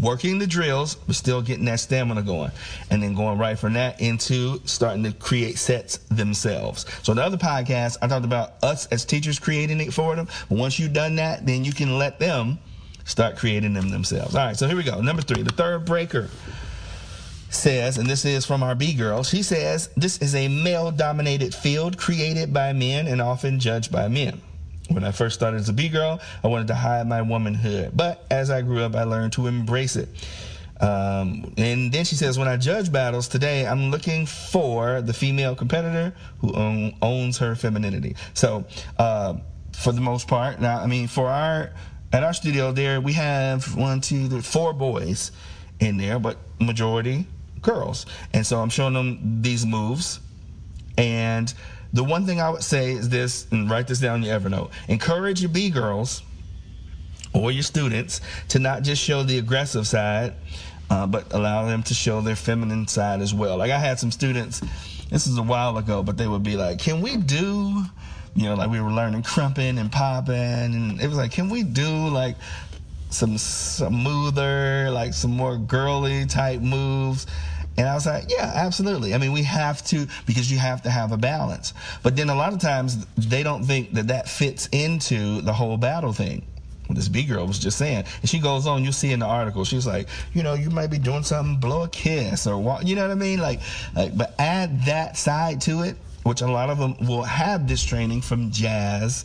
working 0.00 0.38
the 0.38 0.46
drills, 0.46 0.94
but 0.94 1.14
still 1.16 1.42
getting 1.42 1.66
that 1.66 1.80
stamina 1.80 2.22
going. 2.22 2.50
And 2.90 3.02
then 3.02 3.14
going 3.14 3.38
right 3.38 3.58
from 3.58 3.74
that 3.74 4.00
into 4.00 4.60
starting 4.64 5.02
to 5.04 5.12
create 5.12 5.58
sets 5.58 5.98
themselves. 6.10 6.86
So 7.02 7.14
the 7.14 7.22
other 7.22 7.36
podcast, 7.36 7.98
I 8.00 8.06
talked 8.06 8.24
about 8.24 8.54
us 8.62 8.86
as 8.86 9.04
teachers 9.04 9.38
creating 9.38 9.80
it 9.80 9.92
for 9.92 10.16
them. 10.16 10.28
But 10.48 10.58
once 10.58 10.78
you've 10.78 10.92
done 10.92 11.16
that, 11.16 11.46
then 11.46 11.64
you 11.64 11.72
can 11.72 11.98
let 11.98 12.18
them 12.18 12.58
start 13.04 13.36
creating 13.36 13.74
them 13.74 13.90
themselves. 13.90 14.34
All 14.34 14.46
right, 14.46 14.56
so 14.56 14.66
here 14.66 14.76
we 14.76 14.82
go. 14.82 15.00
Number 15.00 15.22
three, 15.22 15.42
the 15.42 15.52
third 15.52 15.84
breaker 15.84 16.28
says, 17.62 17.96
and 17.96 18.08
this 18.08 18.24
is 18.24 18.44
from 18.44 18.62
our 18.62 18.74
B 18.74 18.92
girl, 18.92 19.22
she 19.22 19.42
says, 19.42 19.88
this 19.96 20.18
is 20.18 20.34
a 20.34 20.48
male 20.48 20.90
dominated 20.90 21.54
field 21.54 21.96
created 21.96 22.52
by 22.52 22.72
men 22.72 23.06
and 23.06 23.22
often 23.22 23.60
judged 23.60 23.92
by 23.92 24.08
men. 24.08 24.42
When 24.88 25.04
I 25.04 25.12
first 25.12 25.36
started 25.36 25.58
as 25.58 25.68
a 25.68 25.72
B 25.72 25.88
girl, 25.88 26.20
I 26.42 26.48
wanted 26.48 26.66
to 26.68 26.74
hide 26.74 27.06
my 27.06 27.22
womanhood. 27.22 27.92
But 27.94 28.26
as 28.30 28.50
I 28.50 28.62
grew 28.62 28.80
up, 28.80 28.96
I 28.96 29.04
learned 29.04 29.32
to 29.34 29.46
embrace 29.46 29.94
it. 29.94 30.08
Um, 30.80 31.54
and 31.56 31.92
then 31.92 32.04
she 32.04 32.16
says, 32.16 32.36
when 32.36 32.48
I 32.48 32.56
judge 32.56 32.90
battles 32.90 33.28
today, 33.28 33.64
I'm 33.64 33.92
looking 33.92 34.26
for 34.26 35.00
the 35.00 35.12
female 35.12 35.54
competitor 35.54 36.12
who 36.40 36.52
own, 36.54 36.96
owns 37.00 37.38
her 37.38 37.54
femininity. 37.54 38.16
So, 38.34 38.64
uh, 38.98 39.34
for 39.72 39.92
the 39.92 40.00
most 40.00 40.26
part, 40.26 40.60
now, 40.60 40.80
I 40.80 40.86
mean, 40.88 41.06
for 41.06 41.28
our, 41.28 41.70
at 42.12 42.24
our 42.24 42.34
studio 42.34 42.72
there, 42.72 43.00
we 43.00 43.12
have 43.12 43.76
one, 43.76 44.00
two, 44.00 44.28
three, 44.28 44.40
four 44.40 44.72
boys 44.72 45.30
in 45.78 45.96
there, 45.96 46.18
but 46.18 46.38
majority 46.58 47.26
girls. 47.62 48.06
And 48.34 48.46
so 48.46 48.60
I'm 48.60 48.68
showing 48.68 48.94
them 48.94 49.40
these 49.42 49.64
moves. 49.64 50.20
And 50.98 51.52
the 51.92 52.04
one 52.04 52.26
thing 52.26 52.40
I 52.40 52.50
would 52.50 52.62
say 52.62 52.92
is 52.92 53.08
this, 53.08 53.46
and 53.50 53.70
write 53.70 53.86
this 53.86 53.98
down 53.98 54.22
in 54.22 54.28
your 54.28 54.38
Evernote 54.38 54.70
encourage 54.88 55.40
your 55.40 55.50
B 55.50 55.70
girls 55.70 56.22
or 57.34 57.50
your 57.50 57.62
students 57.62 58.20
to 58.48 58.58
not 58.58 58.82
just 58.82 59.02
show 59.02 59.22
the 59.22 59.38
aggressive 59.38 59.86
side, 59.86 60.34
uh, 60.90 61.06
but 61.06 61.32
allow 61.32 61.66
them 61.66 61.82
to 61.84 61.94
show 61.94 62.20
their 62.20 62.36
feminine 62.36 62.86
side 62.86 63.20
as 63.20 63.32
well. 63.32 63.56
Like 63.56 63.70
I 63.70 63.78
had 63.78 63.98
some 63.98 64.10
students, 64.10 64.60
this 65.10 65.26
is 65.26 65.38
a 65.38 65.42
while 65.42 65.78
ago, 65.78 66.02
but 66.02 66.16
they 66.16 66.26
would 66.26 66.42
be 66.42 66.56
like, 66.56 66.78
Can 66.78 67.00
we 67.00 67.16
do, 67.16 67.82
you 68.34 68.44
know, 68.44 68.54
like 68.54 68.70
we 68.70 68.80
were 68.80 68.90
learning 68.90 69.22
crumping 69.22 69.78
and 69.78 69.90
popping? 69.90 70.34
And 70.34 71.00
it 71.00 71.06
was 71.08 71.16
like, 71.16 71.32
Can 71.32 71.48
we 71.48 71.62
do 71.62 72.08
like 72.08 72.36
some 73.10 73.38
smoother, 73.38 74.90
like 74.90 75.14
some 75.14 75.30
more 75.30 75.56
girly 75.56 76.26
type 76.26 76.60
moves? 76.60 77.26
And 77.76 77.88
I 77.88 77.94
was 77.94 78.06
like, 78.06 78.24
yeah, 78.28 78.52
absolutely. 78.54 79.14
I 79.14 79.18
mean, 79.18 79.32
we 79.32 79.42
have 79.44 79.84
to, 79.86 80.06
because 80.26 80.50
you 80.50 80.58
have 80.58 80.82
to 80.82 80.90
have 80.90 81.12
a 81.12 81.16
balance. 81.16 81.72
But 82.02 82.16
then 82.16 82.28
a 82.28 82.34
lot 82.34 82.52
of 82.52 82.60
times 82.60 83.06
they 83.16 83.42
don't 83.42 83.64
think 83.64 83.92
that 83.92 84.08
that 84.08 84.28
fits 84.28 84.68
into 84.72 85.40
the 85.40 85.52
whole 85.52 85.76
battle 85.76 86.12
thing. 86.12 86.44
This 86.90 87.08
B 87.08 87.24
girl 87.24 87.46
was 87.46 87.58
just 87.58 87.78
saying, 87.78 88.04
and 88.20 88.28
she 88.28 88.38
goes 88.38 88.66
on. 88.66 88.84
You 88.84 88.92
see 88.92 89.12
in 89.12 89.20
the 89.20 89.26
article, 89.26 89.64
she's 89.64 89.86
like, 89.86 90.08
you 90.34 90.42
know, 90.42 90.54
you 90.54 90.68
might 90.68 90.88
be 90.88 90.98
doing 90.98 91.22
something, 91.22 91.56
blow 91.56 91.84
a 91.84 91.88
kiss 91.88 92.46
or 92.46 92.58
what, 92.58 92.86
you 92.86 92.94
know 92.96 93.02
what 93.02 93.12
I 93.12 93.14
mean? 93.14 93.40
Like, 93.40 93.60
like, 93.94 94.16
but 94.16 94.34
add 94.38 94.84
that 94.84 95.16
side 95.16 95.62
to 95.62 95.82
it, 95.82 95.96
which 96.24 96.42
a 96.42 96.46
lot 96.46 96.68
of 96.68 96.78
them 96.78 96.96
will 97.06 97.22
have 97.22 97.66
this 97.66 97.82
training 97.82 98.20
from 98.20 98.50
jazz, 98.50 99.24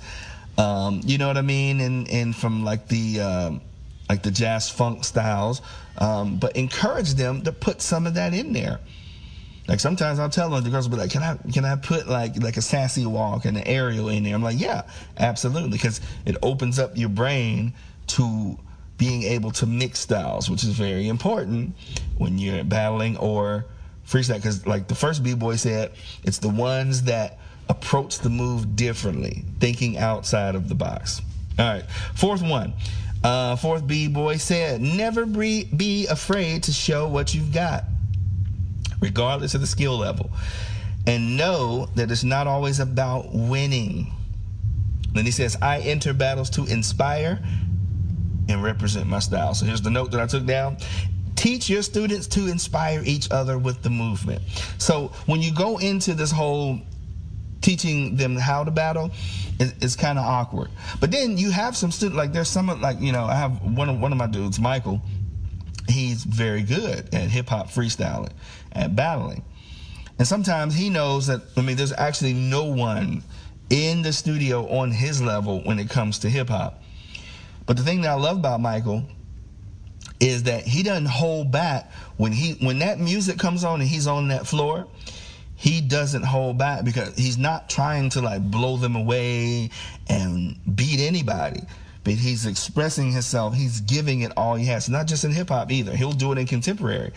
um, 0.57 1.01
you 1.03 1.17
know 1.17 1.27
what 1.27 1.37
I 1.37 1.41
mean, 1.41 1.81
and 1.81 2.09
and 2.09 2.35
from 2.35 2.63
like 2.63 2.87
the 2.87 3.19
um, 3.19 3.61
like 4.09 4.23
the 4.23 4.31
jazz 4.31 4.69
funk 4.69 5.03
styles, 5.03 5.61
um, 5.97 6.37
but 6.37 6.55
encourage 6.55 7.15
them 7.15 7.41
to 7.43 7.51
put 7.51 7.81
some 7.81 8.07
of 8.07 8.13
that 8.15 8.33
in 8.33 8.53
there. 8.53 8.79
Like 9.67 9.81
sometimes 9.81 10.17
I'll 10.19 10.29
tell 10.29 10.49
them 10.49 10.63
the 10.63 10.69
girls 10.69 10.87
will 10.87 10.95
be 10.95 11.01
like, 11.01 11.11
"Can 11.11 11.23
I 11.23 11.37
can 11.51 11.65
I 11.65 11.75
put 11.75 12.07
like 12.07 12.41
like 12.41 12.55
a 12.55 12.61
sassy 12.61 13.05
walk 13.05 13.45
and 13.45 13.57
an 13.57 13.63
aerial 13.65 14.07
in 14.07 14.23
there?" 14.23 14.33
I'm 14.33 14.43
like, 14.43 14.59
"Yeah, 14.59 14.83
absolutely," 15.17 15.71
because 15.71 15.99
it 16.25 16.37
opens 16.41 16.79
up 16.79 16.97
your 16.97 17.09
brain 17.09 17.73
to 18.07 18.57
being 18.97 19.23
able 19.23 19.51
to 19.51 19.65
mix 19.65 19.99
styles, 19.99 20.49
which 20.49 20.63
is 20.63 20.69
very 20.69 21.07
important 21.07 21.75
when 22.17 22.37
you're 22.37 22.63
battling 22.63 23.17
or 23.17 23.65
freestyle. 24.07 24.35
Because 24.35 24.65
like 24.65 24.87
the 24.87 24.95
first 24.95 25.23
b 25.23 25.33
boy 25.33 25.55
said, 25.55 25.91
it's 26.23 26.39
the 26.39 26.49
ones 26.49 27.03
that 27.03 27.37
approach 27.69 28.19
the 28.19 28.29
move 28.29 28.75
differently, 28.75 29.43
thinking 29.59 29.97
outside 29.97 30.55
of 30.55 30.69
the 30.69 30.75
box. 30.75 31.21
All 31.59 31.65
right, 31.65 31.85
fourth 32.15 32.41
one. 32.41 32.73
Uh, 33.23 33.55
fourth 33.55 33.85
B 33.87 34.07
boy 34.07 34.37
said, 34.37 34.81
never 34.81 35.25
be, 35.25 35.65
be 35.65 36.07
afraid 36.07 36.63
to 36.63 36.71
show 36.71 37.07
what 37.07 37.33
you've 37.33 37.51
got, 37.51 37.83
regardless 39.01 39.55
of 39.55 39.61
the 39.61 39.67
skill 39.67 39.97
level. 39.97 40.29
And 41.05 41.37
know 41.37 41.89
that 41.95 42.11
it's 42.11 42.23
not 42.23 42.47
always 42.47 42.79
about 42.79 43.33
winning. 43.33 44.13
Then 45.13 45.25
he 45.25 45.31
says, 45.31 45.57
I 45.61 45.79
enter 45.79 46.13
battles 46.13 46.49
to 46.51 46.65
inspire 46.65 47.39
and 48.49 48.63
represent 48.63 49.07
my 49.07 49.19
style. 49.19 49.53
So 49.53 49.65
here's 49.65 49.81
the 49.81 49.89
note 49.89 50.11
that 50.11 50.21
I 50.21 50.27
took 50.27 50.45
down. 50.45 50.77
Teach 51.35 51.69
your 51.69 51.81
students 51.81 52.27
to 52.27 52.47
inspire 52.47 53.01
each 53.05 53.29
other 53.31 53.57
with 53.57 53.81
the 53.83 53.89
movement. 53.89 54.41
So 54.77 55.11
when 55.25 55.41
you 55.41 55.53
go 55.53 55.77
into 55.77 56.13
this 56.13 56.31
whole 56.31 56.79
teaching 57.67 58.15
them 58.15 58.37
how 58.37 58.63
to 58.63 58.71
battle 58.71 59.11
is, 59.59 59.73
is 59.81 59.95
kind 59.97 60.17
of 60.17 60.23
awkward. 60.23 60.69
But 61.01 61.11
then 61.11 61.37
you 61.37 61.51
have 61.51 61.75
some 61.75 61.91
students 61.91 62.17
like 62.17 62.31
there's 62.31 62.47
some 62.47 62.67
like 62.79 63.01
you 63.01 63.11
know 63.11 63.25
I 63.25 63.35
have 63.35 63.61
one 63.61 63.89
of 63.89 63.99
one 63.99 64.13
of 64.13 64.17
my 64.17 64.27
dudes, 64.27 64.57
Michael. 64.57 65.01
He's 65.89 66.23
very 66.23 66.61
good 66.61 67.13
at 67.13 67.29
hip 67.29 67.49
hop 67.49 67.67
freestyling, 67.67 68.31
at 68.71 68.95
battling, 68.95 69.43
and 70.17 70.25
sometimes 70.25 70.75
he 70.75 70.89
knows 70.89 71.27
that. 71.27 71.41
I 71.57 71.61
mean, 71.61 71.75
there's 71.75 71.91
actually 71.91 72.33
no 72.33 72.63
one 72.63 73.21
in 73.69 74.01
the 74.01 74.13
studio 74.13 74.65
on 74.69 74.91
his 74.91 75.21
level 75.21 75.59
when 75.65 75.77
it 75.77 75.89
comes 75.89 76.19
to 76.19 76.29
hip 76.29 76.47
hop. 76.47 76.81
But 77.65 77.75
the 77.75 77.83
thing 77.83 77.99
that 78.01 78.11
I 78.11 78.13
love 78.13 78.37
about 78.37 78.61
Michael 78.61 79.03
is 80.21 80.43
that 80.43 80.63
he 80.65 80.83
doesn't 80.83 81.07
hold 81.07 81.51
back 81.51 81.91
when 82.15 82.31
he 82.31 82.53
when 82.65 82.79
that 82.79 82.97
music 82.97 83.37
comes 83.37 83.65
on 83.65 83.81
and 83.81 83.89
he's 83.89 84.07
on 84.07 84.29
that 84.29 84.47
floor 84.47 84.87
he 85.57 85.81
doesn't 85.81 86.23
hold 86.23 86.59
back 86.59 86.85
because 86.85 87.17
he's 87.17 87.37
not 87.37 87.67
trying 87.67 88.09
to 88.11 88.21
like 88.21 88.43
blow 88.43 88.77
them 88.77 88.95
away 88.95 89.71
and 90.07 90.55
beat 90.75 90.99
anybody. 90.99 91.61
But 92.03 92.13
he's 92.13 92.45
expressing 92.45 93.11
himself. 93.11 93.55
He's 93.55 93.81
giving 93.81 94.21
it 94.21 94.31
all 94.37 94.55
he 94.55 94.67
has 94.67 94.87
not 94.87 95.07
just 95.07 95.25
in 95.25 95.31
hip-hop 95.31 95.71
either. 95.71 95.95
He'll 95.95 96.13
do 96.13 96.31
it 96.31 96.37
in 96.37 96.45
contemporary. 96.45 97.11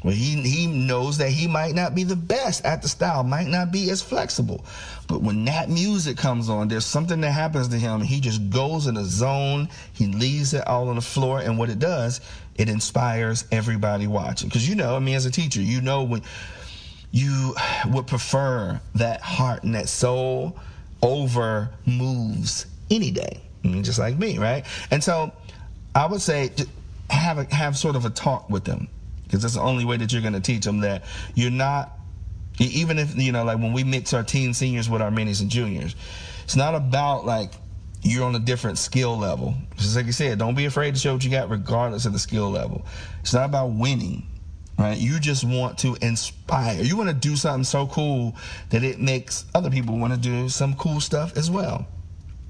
Where 0.00 0.14
he, 0.14 0.40
he 0.42 0.66
knows 0.66 1.18
that 1.18 1.30
he 1.30 1.46
might 1.46 1.74
not 1.74 1.94
be 1.94 2.04
the 2.04 2.16
best 2.16 2.64
at 2.64 2.82
the 2.82 2.88
style 2.88 3.22
might 3.22 3.46
not 3.48 3.70
be 3.70 3.90
as 3.90 4.02
flexible. 4.02 4.64
But 5.06 5.20
when 5.20 5.44
that 5.44 5.68
music 5.68 6.16
comes 6.16 6.48
on 6.48 6.68
there's 6.68 6.86
something 6.86 7.20
that 7.20 7.32
happens 7.32 7.68
to 7.68 7.78
him. 7.78 8.00
He 8.00 8.18
just 8.20 8.48
goes 8.48 8.86
in 8.86 8.96
a 8.96 9.04
zone. 9.04 9.68
He 9.92 10.06
leaves 10.06 10.54
it 10.54 10.66
all 10.66 10.88
on 10.88 10.96
the 10.96 11.02
floor. 11.02 11.40
And 11.40 11.58
what 11.58 11.68
it 11.68 11.78
does 11.78 12.22
it 12.56 12.68
inspires 12.68 13.44
everybody 13.52 14.06
watching. 14.06 14.48
Because 14.48 14.68
you 14.68 14.74
know 14.74 14.96
i 14.96 14.98
mean 14.98 15.14
as 15.14 15.26
a 15.26 15.30
teacher 15.30 15.60
you 15.60 15.80
know 15.80 16.02
when 16.04 16.22
you 17.14 17.54
would 17.86 18.08
prefer 18.08 18.80
that 18.96 19.20
heart 19.20 19.62
and 19.62 19.76
that 19.76 19.88
soul 19.88 20.58
over 21.00 21.70
moves 21.86 22.66
any 22.90 23.12
day. 23.12 23.40
Just 23.62 24.00
like 24.00 24.18
me, 24.18 24.36
right? 24.36 24.66
And 24.90 25.02
so 25.02 25.30
I 25.94 26.06
would 26.06 26.20
say 26.20 26.50
have 27.10 27.38
a, 27.38 27.54
have 27.54 27.78
sort 27.78 27.94
of 27.94 28.04
a 28.04 28.10
talk 28.10 28.50
with 28.50 28.64
them 28.64 28.88
because 29.22 29.42
that's 29.42 29.54
the 29.54 29.60
only 29.60 29.84
way 29.84 29.96
that 29.96 30.12
you're 30.12 30.22
going 30.22 30.34
to 30.34 30.40
teach 30.40 30.64
them 30.64 30.80
that 30.80 31.04
you're 31.36 31.52
not 31.52 31.92
even 32.58 32.98
if 32.98 33.16
you 33.16 33.30
know 33.30 33.44
like 33.44 33.58
when 33.58 33.72
we 33.72 33.84
mix 33.84 34.12
our 34.12 34.24
teen 34.24 34.52
seniors 34.52 34.88
with 34.90 35.00
our 35.00 35.10
minis 35.10 35.40
and 35.40 35.50
juniors 35.50 35.94
it's 36.42 36.56
not 36.56 36.74
about 36.74 37.26
like 37.26 37.52
you're 38.02 38.24
on 38.24 38.34
a 38.34 38.38
different 38.38 38.78
skill 38.78 39.18
level 39.18 39.54
just 39.76 39.96
like 39.96 40.06
you 40.06 40.12
said 40.12 40.38
don't 40.38 40.54
be 40.54 40.64
afraid 40.64 40.94
to 40.94 41.00
show 41.00 41.14
what 41.14 41.24
you 41.24 41.30
got 41.30 41.50
regardless 41.50 42.06
of 42.06 42.12
the 42.12 42.18
skill 42.18 42.50
level 42.50 42.84
it's 43.20 43.34
not 43.34 43.44
about 43.44 43.66
winning 43.72 44.26
right? 44.78 44.98
You 44.98 45.20
just 45.20 45.44
want 45.44 45.78
to 45.78 45.96
inspire. 46.00 46.82
You 46.82 46.96
want 46.96 47.08
to 47.08 47.14
do 47.14 47.36
something 47.36 47.64
so 47.64 47.86
cool 47.86 48.36
that 48.70 48.82
it 48.82 49.00
makes 49.00 49.44
other 49.54 49.70
people 49.70 49.98
want 49.98 50.12
to 50.12 50.18
do 50.18 50.48
some 50.48 50.74
cool 50.74 51.00
stuff 51.00 51.36
as 51.36 51.50
well. 51.50 51.86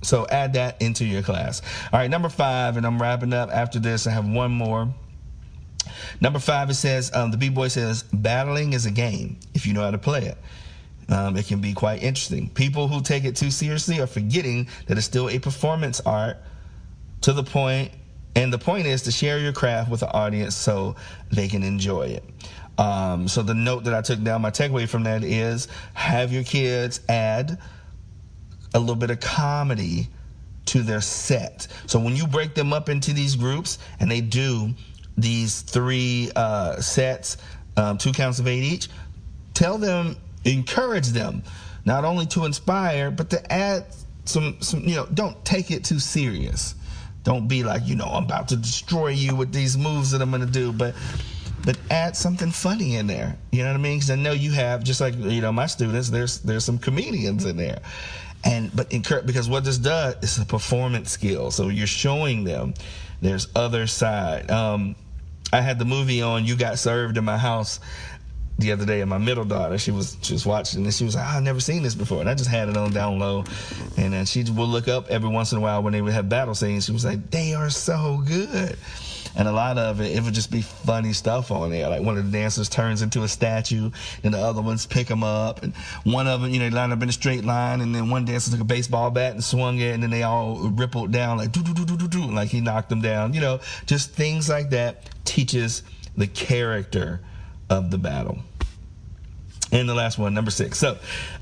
So 0.02 0.26
add 0.28 0.52
that 0.54 0.80
into 0.82 1.04
your 1.04 1.22
class. 1.22 1.62
All 1.92 1.98
right, 1.98 2.10
number 2.10 2.28
five, 2.28 2.76
and 2.76 2.86
I'm 2.86 3.00
wrapping 3.00 3.32
up 3.32 3.50
after 3.50 3.78
this. 3.78 4.06
I 4.06 4.10
have 4.10 4.28
one 4.28 4.52
more. 4.52 4.92
Number 6.20 6.38
five, 6.38 6.70
it 6.70 6.74
says, 6.74 7.10
um, 7.14 7.30
the 7.30 7.36
B 7.36 7.48
boy 7.48 7.68
says, 7.68 8.02
battling 8.12 8.72
is 8.72 8.86
a 8.86 8.90
game 8.90 9.38
if 9.54 9.66
you 9.66 9.72
know 9.72 9.82
how 9.82 9.90
to 9.90 9.98
play 9.98 10.26
it. 10.26 10.38
Um, 11.08 11.36
it 11.36 11.46
can 11.46 11.60
be 11.60 11.74
quite 11.74 12.02
interesting. 12.02 12.48
People 12.48 12.88
who 12.88 13.02
take 13.02 13.24
it 13.24 13.36
too 13.36 13.50
seriously 13.50 14.00
are 14.00 14.06
forgetting 14.06 14.68
that 14.86 14.96
it's 14.96 15.06
still 15.06 15.28
a 15.28 15.38
performance 15.38 16.00
art 16.00 16.38
to 17.22 17.32
the 17.32 17.42
point 17.42 17.92
and 18.36 18.52
the 18.52 18.58
point 18.58 18.86
is 18.86 19.02
to 19.02 19.12
share 19.12 19.38
your 19.38 19.52
craft 19.52 19.90
with 19.90 20.00
the 20.00 20.12
audience 20.12 20.56
so 20.56 20.96
they 21.30 21.48
can 21.48 21.62
enjoy 21.62 22.06
it. 22.06 22.24
Um, 22.78 23.28
so 23.28 23.42
the 23.42 23.54
note 23.54 23.84
that 23.84 23.94
I 23.94 24.02
took 24.02 24.22
down, 24.22 24.42
my 24.42 24.50
takeaway 24.50 24.88
from 24.88 25.04
that 25.04 25.22
is 25.22 25.68
have 25.94 26.32
your 26.32 26.42
kids 26.42 27.00
add 27.08 27.58
a 28.74 28.80
little 28.80 28.96
bit 28.96 29.10
of 29.10 29.20
comedy 29.20 30.08
to 30.66 30.82
their 30.82 31.00
set. 31.00 31.68
So 31.86 32.00
when 32.00 32.16
you 32.16 32.26
break 32.26 32.54
them 32.54 32.72
up 32.72 32.88
into 32.88 33.12
these 33.12 33.36
groups 33.36 33.78
and 34.00 34.10
they 34.10 34.20
do 34.20 34.70
these 35.16 35.60
three 35.62 36.30
uh, 36.34 36.80
sets, 36.80 37.36
um, 37.76 37.98
two 37.98 38.12
counts 38.12 38.40
of 38.40 38.48
eight 38.48 38.64
each, 38.64 38.88
tell 39.52 39.78
them, 39.78 40.16
encourage 40.44 41.08
them, 41.08 41.44
not 41.84 42.04
only 42.04 42.26
to 42.26 42.44
inspire, 42.44 43.10
but 43.10 43.30
to 43.30 43.52
add 43.52 43.86
some, 44.24 44.56
some 44.60 44.80
you 44.80 44.96
know, 44.96 45.06
don't 45.06 45.44
take 45.44 45.70
it 45.70 45.84
too 45.84 46.00
serious. 46.00 46.74
Don't 47.24 47.48
be 47.48 47.64
like, 47.64 47.86
you 47.86 47.96
know, 47.96 48.04
I'm 48.04 48.24
about 48.24 48.48
to 48.48 48.56
destroy 48.56 49.08
you 49.08 49.34
with 49.34 49.52
these 49.52 49.76
moves 49.76 50.10
that 50.12 50.22
I'm 50.22 50.30
going 50.30 50.46
to 50.46 50.52
do, 50.52 50.72
but 50.72 50.94
but 51.64 51.78
add 51.90 52.14
something 52.14 52.50
funny 52.50 52.96
in 52.96 53.06
there. 53.06 53.38
You 53.50 53.62
know 53.62 53.70
what 53.70 53.76
I 53.76 53.82
mean? 53.82 53.96
Because 53.96 54.10
I 54.10 54.16
know 54.16 54.32
you 54.32 54.52
have 54.52 54.84
just 54.84 55.00
like 55.00 55.16
you 55.16 55.40
know 55.40 55.50
my 55.50 55.66
students. 55.66 56.10
There's 56.10 56.40
there's 56.40 56.64
some 56.64 56.78
comedians 56.78 57.46
in 57.46 57.56
there, 57.56 57.80
and 58.44 58.74
but 58.76 58.92
encourage 58.92 59.26
because 59.26 59.48
what 59.48 59.64
this 59.64 59.78
does 59.78 60.16
is 60.22 60.38
a 60.38 60.44
performance 60.44 61.10
skill. 61.10 61.50
So 61.50 61.68
you're 61.68 61.86
showing 61.86 62.44
them 62.44 62.74
there's 63.22 63.48
other 63.56 63.86
side. 63.86 64.50
Um, 64.50 64.94
I 65.52 65.60
had 65.60 65.78
the 65.78 65.84
movie 65.84 66.20
on. 66.20 66.44
You 66.44 66.56
got 66.56 66.78
served 66.78 67.16
in 67.16 67.24
my 67.24 67.38
house 67.38 67.80
the 68.58 68.70
other 68.70 68.86
day, 68.86 69.00
and 69.00 69.10
my 69.10 69.18
middle 69.18 69.44
daughter, 69.44 69.78
she 69.78 69.90
was 69.90 70.16
she 70.22 70.32
was 70.32 70.46
watching, 70.46 70.84
and 70.84 70.94
she 70.94 71.04
was 71.04 71.16
like, 71.16 71.24
ah, 71.26 71.36
"I've 71.36 71.42
never 71.42 71.60
seen 71.60 71.82
this 71.82 71.94
before," 71.94 72.20
and 72.20 72.28
I 72.28 72.34
just 72.34 72.48
had 72.48 72.68
it 72.68 72.76
on 72.76 72.92
down 72.92 73.18
low, 73.18 73.44
and 73.96 74.12
then 74.12 74.26
she 74.26 74.44
would 74.44 74.68
look 74.68 74.86
up 74.86 75.08
every 75.08 75.28
once 75.28 75.52
in 75.52 75.58
a 75.58 75.60
while 75.60 75.82
when 75.82 75.92
they 75.92 76.00
would 76.00 76.12
have 76.12 76.28
battle 76.28 76.54
scenes. 76.54 76.84
She 76.84 76.92
was 76.92 77.04
like, 77.04 77.30
"They 77.30 77.54
are 77.54 77.70
so 77.70 78.22
good." 78.24 78.78
And 79.36 79.48
a 79.48 79.52
lot 79.52 79.78
of 79.78 80.00
it, 80.00 80.16
it 80.16 80.22
would 80.22 80.34
just 80.34 80.52
be 80.52 80.62
funny 80.62 81.12
stuff 81.12 81.50
on 81.50 81.70
there. 81.70 81.88
Like 81.88 82.02
one 82.02 82.16
of 82.16 82.30
the 82.30 82.38
dancers 82.38 82.68
turns 82.68 83.02
into 83.02 83.24
a 83.24 83.28
statue, 83.28 83.90
and 84.22 84.32
the 84.32 84.38
other 84.38 84.62
ones 84.62 84.86
pick 84.86 85.08
them 85.08 85.24
up, 85.24 85.64
and 85.64 85.74
one 86.04 86.28
of 86.28 86.42
them, 86.42 86.52
you 86.52 86.60
know, 86.60 86.70
they 86.70 86.76
line 86.76 86.92
up 86.92 87.02
in 87.02 87.08
a 87.08 87.12
straight 87.12 87.44
line, 87.44 87.80
and 87.80 87.92
then 87.92 88.08
one 88.08 88.24
dancer 88.24 88.52
took 88.52 88.60
a 88.60 88.64
baseball 88.64 89.10
bat 89.10 89.32
and 89.32 89.42
swung 89.42 89.80
it, 89.80 89.94
and 89.94 90.02
then 90.02 90.10
they 90.10 90.22
all 90.22 90.68
rippled 90.68 91.10
down 91.10 91.38
like 91.38 91.50
do 91.50 91.60
do 91.60 91.74
do 91.74 91.84
do 91.84 91.96
do 91.96 92.06
do, 92.06 92.22
like 92.30 92.50
he 92.50 92.60
knocked 92.60 92.88
them 92.88 93.00
down. 93.00 93.34
You 93.34 93.40
know, 93.40 93.58
just 93.86 94.12
things 94.12 94.48
like 94.48 94.70
that 94.70 95.10
teaches 95.24 95.82
the 96.16 96.28
character 96.28 97.20
of 97.74 97.90
the 97.90 97.98
battle. 97.98 98.38
And 99.72 99.88
the 99.88 99.94
last 99.94 100.18
one, 100.18 100.34
number 100.34 100.52
six. 100.52 100.78
So, 100.78 100.96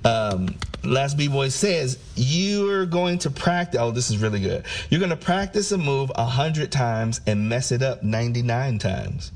um, 0.07 0.55
last 0.83 1.19
B 1.19 1.29
boy 1.29 1.51
says 1.51 1.99
you're 2.17 2.87
going 2.87 3.19
to 3.19 3.31
practice. 3.31 3.79
Oh, 3.79 3.91
this 3.91 4.11
is 4.11 4.17
really 4.17 4.41
good. 4.41 4.65
You're 4.89 5.01
going 5.01 5.11
to 5.11 5.17
practice 5.17 5.71
a 5.73 5.79
move 5.79 6.11
a 6.15 6.25
hundred 6.25 6.73
times 6.73 7.21
and 7.27 7.49
mess 7.49 7.71
it 7.73 7.83
up 7.83 8.03
99 8.03 8.79
times, 8.79 9.33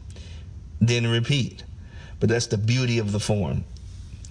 then 0.80 1.06
repeat. 1.06 1.62
But 2.20 2.30
that's 2.30 2.46
the 2.46 2.56
beauty 2.56 2.98
of 2.98 3.12
the 3.12 3.20
form. 3.20 3.64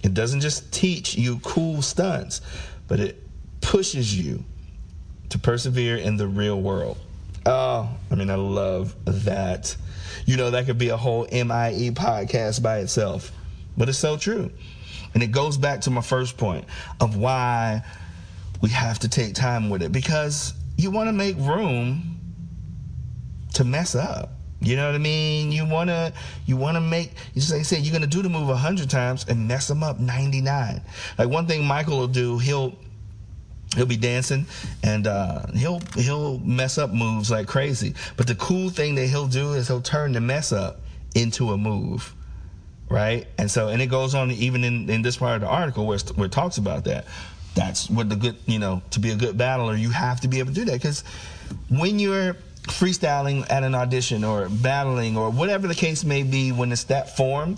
It 0.02 0.12
doesn't 0.12 0.40
just 0.40 0.72
teach 0.72 1.16
you 1.16 1.38
cool 1.44 1.80
stunts, 1.80 2.40
but 2.88 2.98
it 2.98 3.22
pushes 3.60 4.18
you 4.18 4.44
to 5.28 5.38
persevere 5.38 5.96
in 5.96 6.16
the 6.16 6.26
real 6.26 6.60
world. 6.60 6.98
Oh, 7.44 7.88
I 8.10 8.14
mean, 8.16 8.30
I 8.30 8.34
love 8.34 8.96
that. 9.04 9.76
You 10.24 10.36
know, 10.36 10.50
that 10.50 10.66
could 10.66 10.78
be 10.78 10.88
a 10.88 10.96
whole 10.96 11.26
MIE 11.30 11.90
podcast 11.92 12.62
by 12.62 12.78
itself, 12.78 13.32
but 13.76 13.88
it's 13.88 13.98
so 13.98 14.16
true. 14.16 14.50
And 15.14 15.22
it 15.22 15.28
goes 15.28 15.56
back 15.56 15.82
to 15.82 15.90
my 15.90 16.02
first 16.02 16.36
point 16.36 16.64
of 17.00 17.16
why 17.16 17.82
we 18.60 18.70
have 18.70 18.98
to 19.00 19.08
take 19.08 19.34
time 19.34 19.70
with 19.70 19.82
it 19.82 19.92
because 19.92 20.54
you 20.76 20.90
want 20.90 21.08
to 21.08 21.12
make 21.12 21.36
room 21.38 22.18
to 23.54 23.64
mess 23.64 23.94
up. 23.94 24.30
You 24.60 24.76
know 24.76 24.86
what 24.86 24.94
I 24.94 24.98
mean? 24.98 25.52
You 25.52 25.66
wanna 25.66 26.12
you 26.46 26.56
wanna 26.56 26.80
make 26.80 27.12
you 27.34 27.42
say 27.42 27.62
say 27.62 27.78
you're 27.78 27.92
gonna 27.92 28.06
do 28.06 28.22
the 28.22 28.28
move 28.28 28.54
hundred 28.56 28.88
times 28.88 29.26
and 29.28 29.46
mess 29.46 29.68
them 29.68 29.82
up 29.82 30.00
ninety 30.00 30.40
nine. 30.40 30.80
Like 31.18 31.28
one 31.28 31.46
thing 31.46 31.64
Michael 31.64 31.98
will 31.98 32.08
do, 32.08 32.38
he'll 32.38 32.74
he'll 33.76 33.86
be 33.86 33.96
dancing 33.96 34.46
and 34.82 35.06
uh, 35.06 35.46
he'll 35.54 35.80
he'll 35.94 36.38
mess 36.40 36.78
up 36.78 36.90
moves 36.90 37.30
like 37.30 37.46
crazy. 37.46 37.94
But 38.16 38.26
the 38.26 38.34
cool 38.34 38.70
thing 38.70 38.96
that 38.96 39.06
he'll 39.06 39.28
do 39.28 39.52
is 39.52 39.68
he'll 39.68 39.82
turn 39.82 40.12
the 40.12 40.20
mess 40.20 40.52
up 40.52 40.80
into 41.14 41.50
a 41.50 41.56
move, 41.56 42.14
right? 42.88 43.26
And 43.38 43.50
so 43.50 43.68
and 43.68 43.80
it 43.80 43.86
goes 43.86 44.14
on 44.14 44.30
even 44.32 44.64
in, 44.64 44.90
in 44.90 45.02
this 45.02 45.18
part 45.18 45.36
of 45.36 45.40
the 45.42 45.48
article 45.48 45.86
where, 45.86 45.98
where 46.16 46.26
it 46.26 46.32
talks 46.32 46.58
about 46.58 46.84
that. 46.84 47.06
That's 47.54 47.88
what 47.88 48.08
the 48.08 48.16
good 48.16 48.36
you 48.46 48.58
know 48.58 48.82
to 48.90 49.00
be 49.00 49.10
a 49.10 49.16
good 49.16 49.38
battler 49.38 49.74
you 49.76 49.90
have 49.90 50.20
to 50.22 50.28
be 50.28 50.40
able 50.40 50.48
to 50.48 50.54
do 50.54 50.64
that 50.66 50.74
because 50.74 51.04
when 51.68 51.98
you're 51.98 52.34
freestyling 52.64 53.48
at 53.48 53.62
an 53.62 53.74
audition 53.74 54.24
or 54.24 54.48
battling 54.48 55.16
or 55.16 55.30
whatever 55.30 55.68
the 55.68 55.74
case 55.74 56.04
may 56.04 56.22
be 56.22 56.50
when 56.50 56.72
it's 56.72 56.84
that 56.84 57.16
form, 57.16 57.56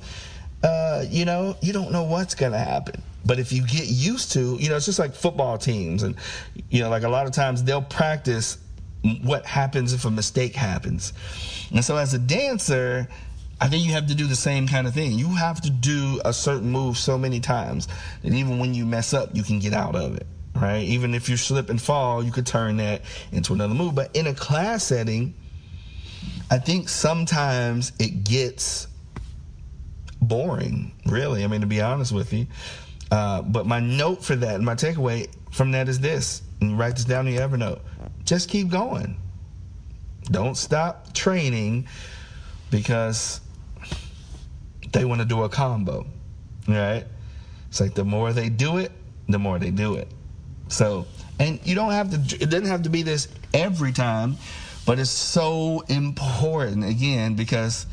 uh, 0.62 1.04
you 1.08 1.24
know 1.24 1.56
you 1.62 1.72
don't 1.72 1.90
know 1.90 2.04
what's 2.04 2.34
gonna 2.34 2.58
happen 2.58 3.02
but 3.28 3.38
if 3.38 3.52
you 3.52 3.60
get 3.60 3.86
used 3.86 4.32
to, 4.32 4.56
you 4.58 4.70
know, 4.70 4.76
it's 4.76 4.86
just 4.86 4.98
like 4.98 5.14
football 5.14 5.58
teams, 5.58 6.02
and 6.02 6.16
you 6.70 6.80
know, 6.80 6.88
like 6.88 7.02
a 7.02 7.08
lot 7.08 7.26
of 7.26 7.32
times 7.32 7.62
they'll 7.62 7.82
practice 7.82 8.56
what 9.22 9.44
happens 9.44 9.92
if 9.92 10.06
a 10.06 10.10
mistake 10.10 10.56
happens. 10.56 11.12
And 11.70 11.84
so 11.84 11.98
as 11.98 12.14
a 12.14 12.18
dancer, 12.18 13.06
I 13.60 13.68
think 13.68 13.84
you 13.84 13.92
have 13.92 14.06
to 14.06 14.14
do 14.14 14.26
the 14.26 14.34
same 14.34 14.66
kind 14.66 14.86
of 14.86 14.94
thing. 14.94 15.12
You 15.12 15.28
have 15.34 15.60
to 15.60 15.70
do 15.70 16.20
a 16.24 16.32
certain 16.32 16.70
move 16.70 16.96
so 16.96 17.18
many 17.18 17.38
times 17.38 17.86
that 18.22 18.32
even 18.32 18.58
when 18.58 18.72
you 18.72 18.86
mess 18.86 19.12
up, 19.12 19.36
you 19.36 19.42
can 19.42 19.58
get 19.58 19.74
out 19.74 19.94
of 19.94 20.16
it, 20.16 20.26
right? 20.56 20.82
Even 20.82 21.14
if 21.14 21.28
you 21.28 21.36
slip 21.36 21.68
and 21.68 21.80
fall, 21.80 22.24
you 22.24 22.32
could 22.32 22.46
turn 22.46 22.78
that 22.78 23.02
into 23.30 23.52
another 23.52 23.74
move. 23.74 23.94
But 23.94 24.16
in 24.16 24.26
a 24.26 24.34
class 24.34 24.84
setting, 24.84 25.34
I 26.50 26.58
think 26.58 26.88
sometimes 26.88 27.92
it 27.98 28.24
gets 28.24 28.86
boring, 30.22 30.92
really. 31.04 31.44
I 31.44 31.46
mean, 31.46 31.60
to 31.60 31.66
be 31.66 31.82
honest 31.82 32.10
with 32.10 32.32
you. 32.32 32.46
Uh, 33.10 33.42
but 33.42 33.66
my 33.66 33.80
note 33.80 34.22
for 34.22 34.36
that, 34.36 34.60
my 34.60 34.74
takeaway 34.74 35.28
from 35.50 35.72
that 35.72 35.88
is 35.88 36.00
this, 36.00 36.42
and 36.60 36.78
write 36.78 36.96
this 36.96 37.04
down 37.04 37.26
in 37.26 37.34
your 37.34 37.48
Evernote. 37.48 37.80
Just 38.24 38.48
keep 38.48 38.68
going. 38.68 39.16
Don't 40.30 40.56
stop 40.56 41.14
training 41.14 41.88
because 42.70 43.40
they 44.92 45.04
want 45.04 45.20
to 45.20 45.26
do 45.26 45.42
a 45.42 45.48
combo, 45.48 46.06
right? 46.66 47.04
It's 47.68 47.80
like 47.80 47.94
the 47.94 48.04
more 48.04 48.32
they 48.32 48.48
do 48.48 48.78
it, 48.78 48.92
the 49.28 49.38
more 49.38 49.58
they 49.58 49.70
do 49.70 49.94
it. 49.94 50.08
So, 50.68 51.06
and 51.38 51.60
you 51.64 51.74
don't 51.74 51.92
have 51.92 52.10
to, 52.10 52.42
it 52.42 52.50
doesn't 52.50 52.66
have 52.66 52.82
to 52.82 52.90
be 52.90 53.02
this 53.02 53.28
every 53.54 53.92
time, 53.92 54.36
but 54.84 54.98
it's 54.98 55.10
so 55.10 55.80
important 55.88 56.84
again 56.84 57.34
because 57.34 57.86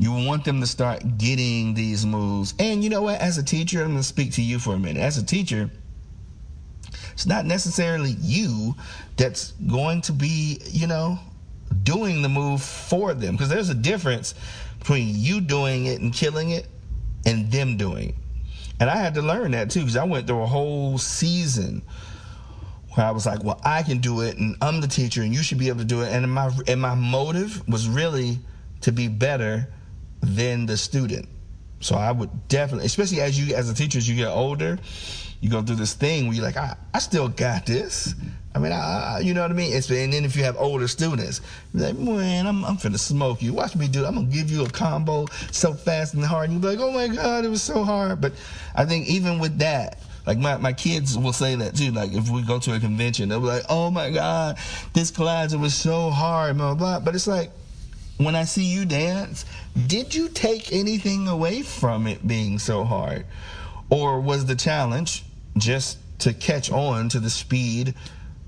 You 0.00 0.12
want 0.12 0.46
them 0.46 0.60
to 0.62 0.66
start 0.66 1.18
getting 1.18 1.74
these 1.74 2.06
moves. 2.06 2.54
And 2.58 2.82
you 2.82 2.88
know 2.88 3.02
what? 3.02 3.20
As 3.20 3.36
a 3.36 3.42
teacher, 3.42 3.82
I'm 3.82 3.88
going 3.88 3.98
to 3.98 4.02
speak 4.02 4.32
to 4.32 4.42
you 4.42 4.58
for 4.58 4.72
a 4.72 4.78
minute. 4.78 5.02
As 5.02 5.18
a 5.18 5.22
teacher, 5.22 5.70
it's 7.12 7.26
not 7.26 7.44
necessarily 7.44 8.16
you 8.18 8.74
that's 9.18 9.50
going 9.66 10.00
to 10.00 10.12
be, 10.12 10.58
you 10.70 10.86
know, 10.86 11.18
doing 11.82 12.22
the 12.22 12.30
move 12.30 12.62
for 12.62 13.12
them. 13.12 13.34
Because 13.34 13.50
there's 13.50 13.68
a 13.68 13.74
difference 13.74 14.34
between 14.78 15.08
you 15.16 15.42
doing 15.42 15.84
it 15.84 16.00
and 16.00 16.14
killing 16.14 16.48
it 16.48 16.66
and 17.26 17.52
them 17.52 17.76
doing 17.76 18.08
it. 18.08 18.14
And 18.80 18.88
I 18.88 18.96
had 18.96 19.12
to 19.16 19.22
learn 19.22 19.50
that 19.50 19.68
too, 19.68 19.80
because 19.80 19.98
I 19.98 20.04
went 20.04 20.26
through 20.26 20.40
a 20.40 20.46
whole 20.46 20.96
season 20.96 21.82
where 22.94 23.04
I 23.04 23.10
was 23.10 23.26
like, 23.26 23.44
well, 23.44 23.60
I 23.66 23.82
can 23.82 23.98
do 23.98 24.22
it 24.22 24.38
and 24.38 24.56
I'm 24.62 24.80
the 24.80 24.88
teacher 24.88 25.20
and 25.20 25.34
you 25.34 25.42
should 25.42 25.58
be 25.58 25.68
able 25.68 25.80
to 25.80 25.84
do 25.84 26.00
it. 26.00 26.10
And 26.10 26.32
my 26.32 26.50
and 26.66 26.80
my 26.80 26.94
motive 26.94 27.68
was 27.68 27.86
really 27.86 28.38
to 28.80 28.92
be 28.92 29.06
better 29.06 29.68
than 30.20 30.66
the 30.66 30.76
student. 30.76 31.28
So 31.80 31.96
I 31.96 32.12
would 32.12 32.48
definitely, 32.48 32.86
especially 32.86 33.20
as 33.20 33.38
you 33.38 33.54
as 33.54 33.70
a 33.70 33.74
teacher, 33.74 33.98
as 33.98 34.08
you 34.08 34.14
get 34.14 34.28
older, 34.28 34.78
you 35.40 35.48
go 35.48 35.62
through 35.62 35.76
this 35.76 35.94
thing 35.94 36.26
where 36.26 36.36
you're 36.36 36.44
like, 36.44 36.58
I, 36.58 36.76
I 36.92 36.98
still 36.98 37.28
got 37.28 37.64
this. 37.66 38.14
I 38.54 38.58
mean, 38.58 38.72
I, 38.72 39.20
you 39.20 39.32
know 39.32 39.42
what 39.42 39.50
I 39.50 39.54
mean? 39.54 39.72
It's, 39.72 39.88
and 39.90 40.12
then 40.12 40.24
if 40.24 40.36
you 40.36 40.42
have 40.42 40.56
older 40.58 40.88
students, 40.88 41.40
like, 41.72 41.96
man, 41.96 42.46
I'm, 42.46 42.64
I'm 42.64 42.76
finna 42.76 42.98
smoke 42.98 43.40
you. 43.40 43.54
Watch 43.54 43.76
me 43.76 43.86
do 43.86 44.04
it. 44.04 44.08
I'm 44.08 44.16
gonna 44.16 44.26
give 44.26 44.50
you 44.50 44.64
a 44.64 44.68
combo 44.68 45.26
so 45.52 45.72
fast 45.72 46.14
and 46.14 46.24
hard. 46.24 46.50
And 46.50 46.62
you're 46.62 46.72
like, 46.72 46.80
oh 46.80 46.90
my 46.90 47.08
God, 47.08 47.44
it 47.44 47.48
was 47.48 47.62
so 47.62 47.84
hard. 47.84 48.20
But 48.20 48.32
I 48.74 48.84
think 48.84 49.06
even 49.08 49.38
with 49.38 49.58
that, 49.58 50.00
like 50.26 50.36
my, 50.36 50.56
my 50.58 50.72
kids 50.72 51.16
will 51.16 51.32
say 51.32 51.54
that 51.54 51.76
too. 51.76 51.92
Like 51.92 52.12
if 52.12 52.28
we 52.28 52.42
go 52.42 52.58
to 52.58 52.74
a 52.74 52.80
convention, 52.80 53.28
they'll 53.28 53.40
be 53.40 53.46
like, 53.46 53.64
oh 53.68 53.90
my 53.90 54.10
God, 54.10 54.58
this 54.92 55.10
it 55.10 55.56
was 55.58 55.74
so 55.74 56.10
hard, 56.10 56.56
blah, 56.58 56.74
blah, 56.74 56.98
blah. 56.98 57.04
But 57.04 57.14
it's 57.14 57.28
like, 57.28 57.52
when 58.20 58.36
I 58.36 58.44
see 58.44 58.64
you 58.64 58.84
dance, 58.84 59.46
did 59.86 60.14
you 60.14 60.28
take 60.28 60.72
anything 60.72 61.26
away 61.26 61.62
from 61.62 62.06
it 62.06 62.26
being 62.26 62.58
so 62.58 62.84
hard? 62.84 63.24
Or 63.88 64.20
was 64.20 64.44
the 64.44 64.54
challenge 64.54 65.24
just 65.56 65.98
to 66.20 66.34
catch 66.34 66.70
on 66.70 67.08
to 67.08 67.18
the 67.18 67.30
speed 67.30 67.94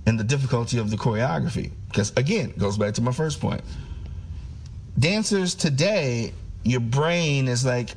and 0.05 0.21
the 0.21 0.25
difficulty 0.25 0.77
of 0.77 0.91
the 0.91 0.97
choreography? 0.97 1.71
Because 1.89 2.13
again, 2.17 2.53
goes 2.59 2.77
back 2.77 2.93
to 2.95 3.03
my 3.03 3.13
first 3.13 3.41
point. 3.41 3.63
Dancers 4.99 5.55
today, 5.55 6.35
your 6.65 6.81
brain 6.81 7.49
is 7.49 7.65
like 7.65 7.95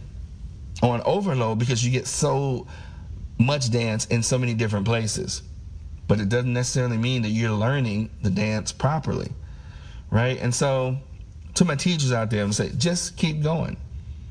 on 0.81 1.01
overload 1.01 1.59
because 1.59 1.85
you 1.85 1.91
get 1.91 2.07
so 2.07 2.67
much 3.37 3.69
dance 3.69 4.05
in 4.05 4.23
so 4.23 4.37
many 4.37 4.53
different 4.53 4.85
places. 4.85 5.41
But 6.07 6.21
it 6.21 6.29
doesn't 6.29 6.53
necessarily 6.53 6.97
mean 6.97 7.23
that 7.23 7.29
you're 7.29 7.51
learning 7.51 8.11
the 8.21 8.29
dance 8.29 8.71
properly. 8.71 9.31
Right? 10.09 10.39
And 10.39 10.55
so 10.55 10.97
to 11.55 11.65
my 11.65 11.75
teachers 11.75 12.11
out 12.11 12.29
there, 12.29 12.43
I'm 12.43 12.53
say, 12.53 12.71
just 12.77 13.17
keep 13.17 13.41
going. 13.41 13.77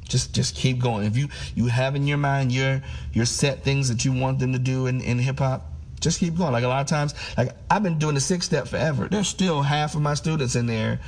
Just 0.04 0.34
just 0.34 0.54
keep 0.54 0.80
going. 0.80 1.06
If 1.06 1.16
you 1.16 1.28
you 1.54 1.66
have 1.66 1.96
in 1.96 2.06
your 2.06 2.18
mind 2.18 2.52
your 2.52 2.82
your 3.12 3.24
set 3.24 3.64
things 3.64 3.88
that 3.88 4.04
you 4.04 4.12
want 4.12 4.38
them 4.38 4.52
to 4.52 4.58
do 4.58 4.86
in, 4.86 5.00
in 5.00 5.18
hip 5.18 5.38
hop, 5.38 5.66
just 6.00 6.20
keep 6.20 6.36
going. 6.36 6.52
Like 6.52 6.64
a 6.64 6.68
lot 6.68 6.82
of 6.82 6.86
times, 6.86 7.14
like 7.38 7.52
I've 7.70 7.82
been 7.82 7.98
doing 7.98 8.14
the 8.14 8.20
six 8.20 8.44
step 8.44 8.68
forever. 8.68 9.08
There's 9.08 9.28
still 9.28 9.62
half 9.62 9.94
of 9.94 10.02
my 10.02 10.14
students 10.14 10.56
in 10.56 10.66
there 10.66 11.00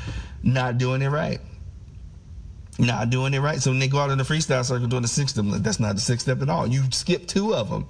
not 0.42 0.78
doing 0.78 1.02
it 1.02 1.08
right. 1.08 1.40
Not 2.78 3.10
doing 3.10 3.34
it 3.34 3.40
right. 3.40 3.60
So 3.60 3.70
when 3.70 3.78
they 3.78 3.88
go 3.88 3.98
out 3.98 4.10
in 4.10 4.18
the 4.18 4.24
freestyle 4.24 4.64
circle 4.64 4.86
doing 4.86 5.02
the 5.02 5.08
six 5.08 5.32
step, 5.32 5.44
that's 5.46 5.80
not 5.80 5.94
the 5.94 6.00
six 6.00 6.22
step 6.22 6.40
at 6.40 6.48
all. 6.48 6.66
You 6.66 6.82
skip 6.90 7.26
two 7.26 7.54
of 7.54 7.68
them. 7.68 7.86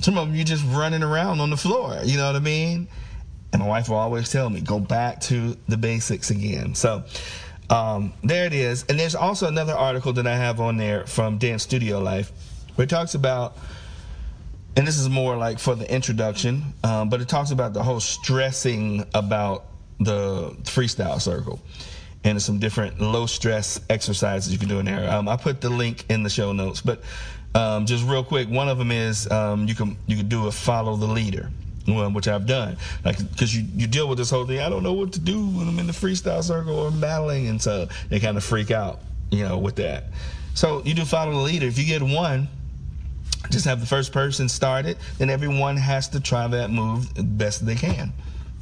Some 0.00 0.16
of 0.16 0.28
them 0.28 0.36
you're 0.36 0.44
just 0.44 0.64
running 0.68 1.02
around 1.02 1.40
on 1.40 1.50
the 1.50 1.56
floor. 1.56 1.98
You 2.02 2.16
know 2.16 2.26
what 2.26 2.36
I 2.36 2.40
mean? 2.40 2.88
And 3.52 3.62
my 3.62 3.68
wife 3.68 3.88
will 3.88 3.96
always 3.96 4.30
tell 4.30 4.50
me, 4.50 4.60
go 4.60 4.78
back 4.78 5.20
to 5.22 5.56
the 5.68 5.76
basics 5.76 6.30
again. 6.30 6.74
So 6.74 7.04
um, 7.70 8.12
there 8.22 8.46
it 8.46 8.52
is. 8.52 8.84
And 8.88 8.98
there's 8.98 9.14
also 9.14 9.46
another 9.46 9.74
article 9.74 10.12
that 10.14 10.26
I 10.26 10.36
have 10.36 10.60
on 10.60 10.76
there 10.76 11.06
from 11.06 11.38
Dance 11.38 11.62
Studio 11.62 11.98
Life 11.98 12.32
where 12.74 12.84
it 12.84 12.90
talks 12.90 13.14
about, 13.14 13.56
and 14.76 14.86
this 14.86 14.98
is 14.98 15.08
more 15.08 15.36
like 15.36 15.58
for 15.58 15.74
the 15.74 15.92
introduction, 15.92 16.62
um, 16.84 17.08
but 17.08 17.20
it 17.20 17.28
talks 17.28 17.50
about 17.50 17.74
the 17.74 17.82
whole 17.82 18.00
stressing 18.00 19.04
about 19.14 19.64
the 19.98 20.50
freestyle 20.62 21.20
circle. 21.20 21.60
And 22.24 22.40
some 22.42 22.58
different 22.58 23.00
low 23.00 23.26
stress 23.26 23.80
exercises 23.88 24.52
you 24.52 24.58
can 24.58 24.68
do 24.68 24.80
in 24.80 24.86
there. 24.86 25.10
Um, 25.10 25.28
I 25.28 25.36
put 25.36 25.60
the 25.60 25.70
link 25.70 26.04
in 26.08 26.24
the 26.24 26.30
show 26.30 26.52
notes, 26.52 26.80
but 26.80 27.02
um, 27.54 27.86
just 27.86 28.04
real 28.04 28.24
quick, 28.24 28.48
one 28.48 28.68
of 28.68 28.76
them 28.76 28.90
is 28.90 29.30
um, 29.30 29.66
you 29.66 29.74
can 29.74 29.96
you 30.06 30.16
can 30.16 30.28
do 30.28 30.46
a 30.48 30.52
follow 30.52 30.96
the 30.96 31.06
leader 31.06 31.50
which 31.88 32.28
I've 32.28 32.46
done. 32.46 32.76
Like, 33.04 33.18
because 33.30 33.54
you, 33.54 33.66
you 33.74 33.86
deal 33.86 34.08
with 34.08 34.18
this 34.18 34.30
whole 34.30 34.46
thing. 34.46 34.60
I 34.60 34.68
don't 34.68 34.82
know 34.82 34.92
what 34.92 35.12
to 35.14 35.20
do 35.20 35.46
when 35.46 35.68
I'm 35.68 35.78
in 35.78 35.86
the 35.86 35.92
freestyle 35.92 36.42
circle 36.42 36.78
or 36.78 36.88
I'm 36.88 37.00
battling, 37.00 37.48
and 37.48 37.60
so 37.60 37.88
they 38.08 38.20
kind 38.20 38.36
of 38.36 38.44
freak 38.44 38.70
out, 38.70 39.00
you 39.30 39.44
know, 39.44 39.58
with 39.58 39.76
that. 39.76 40.04
So 40.54 40.82
you 40.84 40.94
do 40.94 41.04
follow 41.04 41.32
the 41.32 41.38
leader. 41.38 41.66
If 41.66 41.78
you 41.78 41.84
get 41.84 42.02
one, 42.02 42.48
just 43.50 43.64
have 43.64 43.80
the 43.80 43.86
first 43.86 44.12
person 44.12 44.48
start 44.48 44.86
it. 44.86 44.98
Then 45.18 45.30
everyone 45.30 45.76
has 45.76 46.08
to 46.08 46.20
try 46.20 46.46
that 46.48 46.70
move 46.70 47.14
the 47.14 47.22
best 47.22 47.64
they 47.64 47.74
can. 47.74 48.12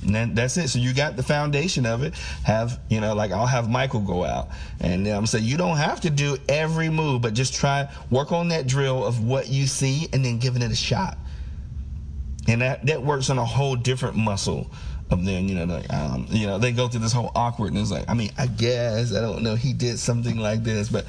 And 0.03 0.15
then 0.15 0.35
that's 0.35 0.57
it. 0.57 0.69
So 0.69 0.79
you 0.79 0.93
got 0.93 1.17
the 1.17 1.23
foundation 1.23 1.87
of 1.87 2.03
it. 2.03 2.15
Have 2.45 2.81
you 2.91 3.01
know, 3.01 3.15
like 3.15 3.33
I'll 3.33 3.47
have 3.47 3.71
Michael 3.71 4.03
go 4.03 4.25
out, 4.25 4.49
and 4.79 5.07
I'm 5.09 5.27
saying 5.27 5.45
you 5.45 5.57
don't 5.57 5.79
have 5.79 6.03
to 6.03 6.11
do 6.11 6.37
every 6.49 6.91
move, 6.91 7.23
but 7.23 7.35
just 7.35 7.55
try 7.55 7.89
work 8.11 8.31
on 8.31 8.49
that 8.49 8.67
drill 8.67 9.05
of 9.05 9.25
what 9.25 9.49
you 9.49 9.67
see, 9.67 10.09
and 10.13 10.25
then 10.25 10.39
giving 10.39 10.63
it 10.63 10.71
a 10.71 10.77
shot 10.77 11.17
and 12.49 12.63
that 12.63 12.87
that 12.87 13.03
works 13.03 13.31
on 13.31 13.39
a 13.39 13.45
whole 13.45 13.77
different 13.77 14.17
muscle 14.17 14.71
of 15.11 15.25
them. 15.25 15.49
You 15.49 15.55
know, 15.55 15.65
like 15.65 15.93
um, 15.93 16.27
you 16.31 16.47
know, 16.47 16.59
they 16.59 16.73
go 16.73 16.89
through 16.89 17.01
this 17.01 17.13
whole 17.13 17.33
awkwardness. 17.35 17.91
Like, 17.91 18.09
I 18.09 18.15
mean, 18.15 18.31
I 18.39 18.47
guess 18.47 19.15
I 19.15 19.21
don't 19.21 19.43
know. 19.43 19.55
He 19.55 19.73
did 19.73 19.99
something 19.99 20.39
like 20.39 20.65
this, 20.65 20.89
but 20.89 21.07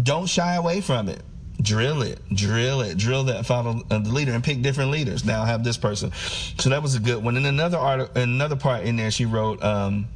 don't 0.00 0.26
shy 0.26 0.54
away 0.54 0.80
from 0.80 1.08
it. 1.08 1.22
Drill 1.60 2.02
it, 2.02 2.20
drill 2.34 2.82
it, 2.82 2.98
drill 2.98 3.24
that 3.24 3.46
follow 3.46 3.82
uh, 3.90 3.98
the 3.98 4.10
leader, 4.10 4.32
and 4.32 4.44
pick 4.44 4.60
different 4.60 4.90
leaders. 4.90 5.24
Now 5.24 5.44
have 5.44 5.64
this 5.64 5.78
person, 5.78 6.12
so 6.12 6.68
that 6.68 6.82
was 6.82 6.94
a 6.96 7.00
good 7.00 7.24
one. 7.24 7.38
And 7.38 7.46
another 7.46 7.78
art, 7.78 8.14
another 8.14 8.56
part 8.56 8.84
in 8.84 8.96
there, 8.96 9.10
she 9.10 9.24
wrote. 9.24 9.62
Um, 9.62 10.06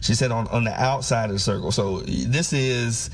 she 0.00 0.14
said 0.14 0.32
on 0.32 0.48
on 0.48 0.64
the 0.64 0.72
outside 0.72 1.26
of 1.26 1.32
the 1.32 1.38
circle. 1.38 1.70
So 1.70 2.00
this 2.00 2.52
is 2.52 3.10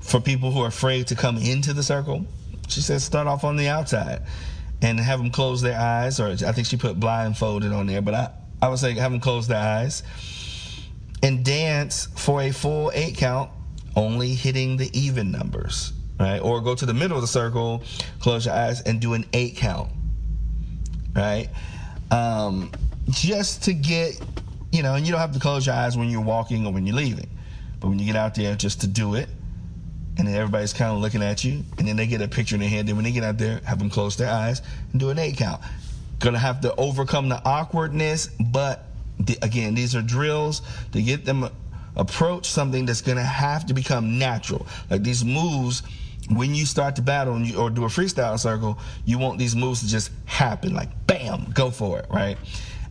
for 0.00 0.20
people 0.20 0.50
who 0.50 0.60
are 0.62 0.68
afraid 0.68 1.06
to 1.08 1.14
come 1.14 1.38
into 1.38 1.72
the 1.72 1.82
circle. 1.82 2.26
She 2.68 2.82
says 2.82 3.02
start 3.02 3.26
off 3.26 3.42
on 3.42 3.56
the 3.56 3.68
outside 3.68 4.22
and 4.82 4.98
have 4.98 5.18
them 5.18 5.30
close 5.30 5.60
their 5.60 5.78
eyes, 5.78 6.20
or 6.20 6.28
I 6.28 6.52
think 6.52 6.66
she 6.66 6.76
put 6.76 6.98
blindfolded 6.98 7.72
on 7.72 7.86
there, 7.86 8.00
but 8.00 8.14
I, 8.14 8.30
I 8.62 8.68
would 8.68 8.78
say 8.78 8.94
have 8.94 9.12
them 9.12 9.20
close 9.20 9.46
their 9.46 9.58
eyes 9.58 10.02
and 11.22 11.44
dance 11.44 12.08
for 12.16 12.42
a 12.42 12.50
full 12.50 12.90
eight 12.94 13.16
count, 13.16 13.50
only 13.94 14.34
hitting 14.34 14.76
the 14.76 14.90
even 14.98 15.30
numbers, 15.30 15.92
right? 16.18 16.38
Or 16.38 16.60
go 16.60 16.74
to 16.74 16.86
the 16.86 16.94
middle 16.94 17.16
of 17.16 17.22
the 17.22 17.28
circle, 17.28 17.82
close 18.20 18.46
your 18.46 18.54
eyes, 18.54 18.80
and 18.82 19.00
do 19.00 19.14
an 19.14 19.26
eight 19.32 19.56
count, 19.56 19.90
right? 21.14 21.48
Um, 22.10 22.72
just 23.10 23.64
to 23.64 23.74
get, 23.74 24.18
you 24.72 24.82
know, 24.82 24.94
and 24.94 25.04
you 25.04 25.12
don't 25.12 25.20
have 25.20 25.32
to 25.32 25.40
close 25.40 25.66
your 25.66 25.74
eyes 25.74 25.96
when 25.96 26.08
you're 26.08 26.22
walking 26.22 26.66
or 26.66 26.72
when 26.72 26.86
you're 26.86 26.96
leaving, 26.96 27.28
but 27.80 27.88
when 27.88 27.98
you 27.98 28.06
get 28.06 28.16
out 28.16 28.34
there, 28.34 28.54
just 28.54 28.80
to 28.80 28.86
do 28.86 29.14
it 29.14 29.28
and 30.20 30.28
then 30.28 30.34
everybody's 30.34 30.74
kind 30.74 30.94
of 30.94 31.00
looking 31.00 31.22
at 31.22 31.44
you, 31.44 31.64
and 31.78 31.88
then 31.88 31.96
they 31.96 32.06
get 32.06 32.20
a 32.20 32.28
picture 32.28 32.54
in 32.54 32.60
their 32.60 32.68
hand. 32.68 32.86
Then 32.86 32.96
when 32.96 33.04
they 33.04 33.10
get 33.10 33.24
out 33.24 33.38
there, 33.38 33.62
have 33.64 33.78
them 33.78 33.88
close 33.88 34.18
their 34.18 34.30
eyes 34.30 34.60
and 34.92 35.00
do 35.00 35.08
an 35.08 35.18
eight 35.18 35.38
count. 35.38 35.62
Gonna 36.18 36.38
have 36.38 36.60
to 36.60 36.74
overcome 36.76 37.30
the 37.30 37.42
awkwardness, 37.42 38.26
but 38.38 38.84
the, 39.18 39.38
again, 39.40 39.74
these 39.74 39.96
are 39.96 40.02
drills 40.02 40.60
to 40.92 41.00
get 41.00 41.24
them 41.24 41.48
approach 41.96 42.46
something 42.46 42.84
that's 42.84 43.00
gonna 43.00 43.24
have 43.24 43.64
to 43.66 43.74
become 43.74 44.18
natural. 44.18 44.66
Like 44.90 45.02
these 45.02 45.24
moves, 45.24 45.82
when 46.28 46.54
you 46.54 46.66
start 46.66 46.96
to 46.96 47.02
battle 47.02 47.40
you, 47.40 47.56
or 47.56 47.70
do 47.70 47.84
a 47.84 47.88
freestyle 47.88 48.38
circle, 48.38 48.78
you 49.06 49.18
want 49.18 49.38
these 49.38 49.56
moves 49.56 49.80
to 49.80 49.88
just 49.88 50.10
happen, 50.26 50.74
like 50.74 50.90
bam, 51.06 51.50
go 51.54 51.70
for 51.70 51.98
it, 51.98 52.06
right? 52.10 52.36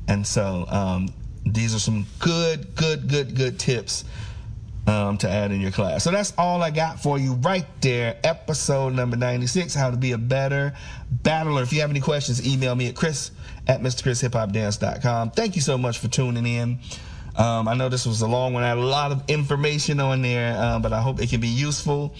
And 0.07 0.25
so 0.25 0.65
um, 0.67 1.13
these 1.45 1.75
are 1.75 1.79
some 1.79 2.07
good, 2.17 2.73
good, 2.73 3.07
good, 3.07 3.35
good 3.35 3.59
tips 3.59 4.03
um, 4.87 5.17
to 5.17 5.29
add 5.29 5.51
in 5.51 5.61
your 5.61 5.71
class. 5.71 6.03
So 6.03 6.11
that's 6.11 6.33
all 6.37 6.63
I 6.63 6.71
got 6.71 7.01
for 7.01 7.17
you 7.17 7.33
right 7.35 7.65
there. 7.81 8.17
Episode 8.23 8.93
number 8.93 9.17
96 9.17 9.73
How 9.73 9.91
to 9.91 9.97
Be 9.97 10.13
a 10.13 10.17
Better 10.17 10.73
Battler. 11.11 11.63
If 11.63 11.73
you 11.73 11.81
have 11.81 11.89
any 11.89 12.01
questions, 12.01 12.47
email 12.47 12.75
me 12.75 12.87
at 12.87 12.95
chris 12.95 13.31
at 13.67 13.81
mrchrishiphopdance.com. 13.81 15.31
Thank 15.31 15.55
you 15.55 15.61
so 15.61 15.77
much 15.77 15.99
for 15.99 16.07
tuning 16.07 16.45
in. 16.45 16.79
Um, 17.35 17.67
I 17.67 17.75
know 17.75 17.89
this 17.89 18.05
was 18.05 18.21
a 18.21 18.27
long 18.27 18.53
one. 18.53 18.63
I 18.63 18.69
had 18.69 18.77
a 18.77 18.81
lot 18.81 19.11
of 19.11 19.23
information 19.29 19.99
on 19.99 20.21
there, 20.21 20.57
um, 20.61 20.81
but 20.81 20.91
I 20.91 21.01
hope 21.01 21.21
it 21.21 21.29
can 21.29 21.39
be 21.39 21.47
useful. 21.47 22.15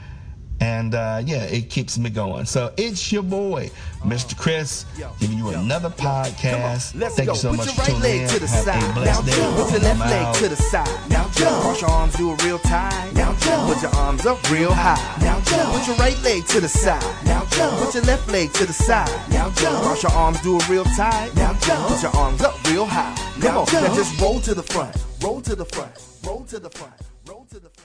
And 0.62 0.96
uh, 0.96 1.22
yeah, 1.26 1.44
it 1.44 1.70
keeps 1.70 1.98
me 1.98 2.10
going. 2.10 2.46
So 2.46 2.74
it's 2.78 3.12
your 3.12 3.24
boy, 3.24 3.70
Mr. 4.04 4.38
Chris, 4.38 4.86
giving 5.20 5.38
you 5.38 5.50
another 5.50 5.90
podcast. 5.90 6.96
Let's 6.96 7.16
Thank 7.16 7.28
go. 7.28 7.34
you 7.34 7.40
so 7.40 7.50
Put 7.50 7.58
much 7.58 7.66
your 7.68 7.76
for 7.76 7.82
right 7.82 7.88
tuning 7.88 8.02
leg 8.04 8.22
in. 8.22 8.28
to 8.30 8.40
the 8.40 8.48
Have 8.48 8.64
side. 8.66 8.98
a 8.98 9.06
Now 9.06 9.22
day. 9.22 9.32
jump. 9.36 9.58
Put 9.58 9.72
your 9.72 9.80
left 9.82 10.00
leg 10.00 10.26
out. 10.26 10.36
to 10.36 10.48
the 10.50 10.56
side. 10.56 11.10
Now 11.10 11.30
jump. 11.30 11.62
Cross 11.62 11.82
your 11.82 11.90
arms, 11.90 12.16
do 12.16 12.32
a 12.32 12.36
real 12.46 12.60
tie. 12.60 13.12
Now 13.14 13.36
jump. 13.40 13.74
Put 13.74 13.82
your 13.84 13.92
arms 13.96 14.26
up 14.26 14.50
real 14.52 14.74
high. 14.74 15.18
Now 15.22 15.42
jump. 15.42 15.74
Put 15.78 15.88
your 15.88 15.96
right 15.98 16.20
leg 16.24 16.46
to 16.48 16.62
the 16.62 16.70
side. 16.70 17.04
Now 17.26 17.46
jump. 17.52 17.78
Put 17.84 17.94
your 17.96 18.04
left 18.04 18.28
leg 18.30 18.54
to 18.54 18.66
the 18.66 18.74
side. 18.74 19.10
Now 19.32 19.50
jump. 19.52 19.84
Cross 19.84 20.04
your 20.04 20.12
arms, 20.14 20.42
do 20.42 20.58
a 20.58 20.66
real 20.70 20.86
tie. 20.86 21.30
Now 21.36 21.54
jump. 21.60 21.88
Put 21.90 22.02
your 22.02 22.16
arms 22.16 22.42
up 22.42 22.56
real 22.72 22.86
high. 22.86 23.14
Come 23.42 23.58
on. 23.58 23.66
Now 23.74 23.94
just 23.94 24.20
roll 24.22 24.40
to 24.42 24.54
the 24.54 24.64
front. 24.64 24.96
Roll 25.22 25.42
to 25.42 25.56
the 25.56 25.66
front. 25.66 25.92
Roll 26.26 26.44
to 26.46 26.60
the 26.60 26.70
front. 26.70 26.94
Roll 27.28 27.46
to 27.50 27.60
the 27.60 27.70
front. 27.70 27.85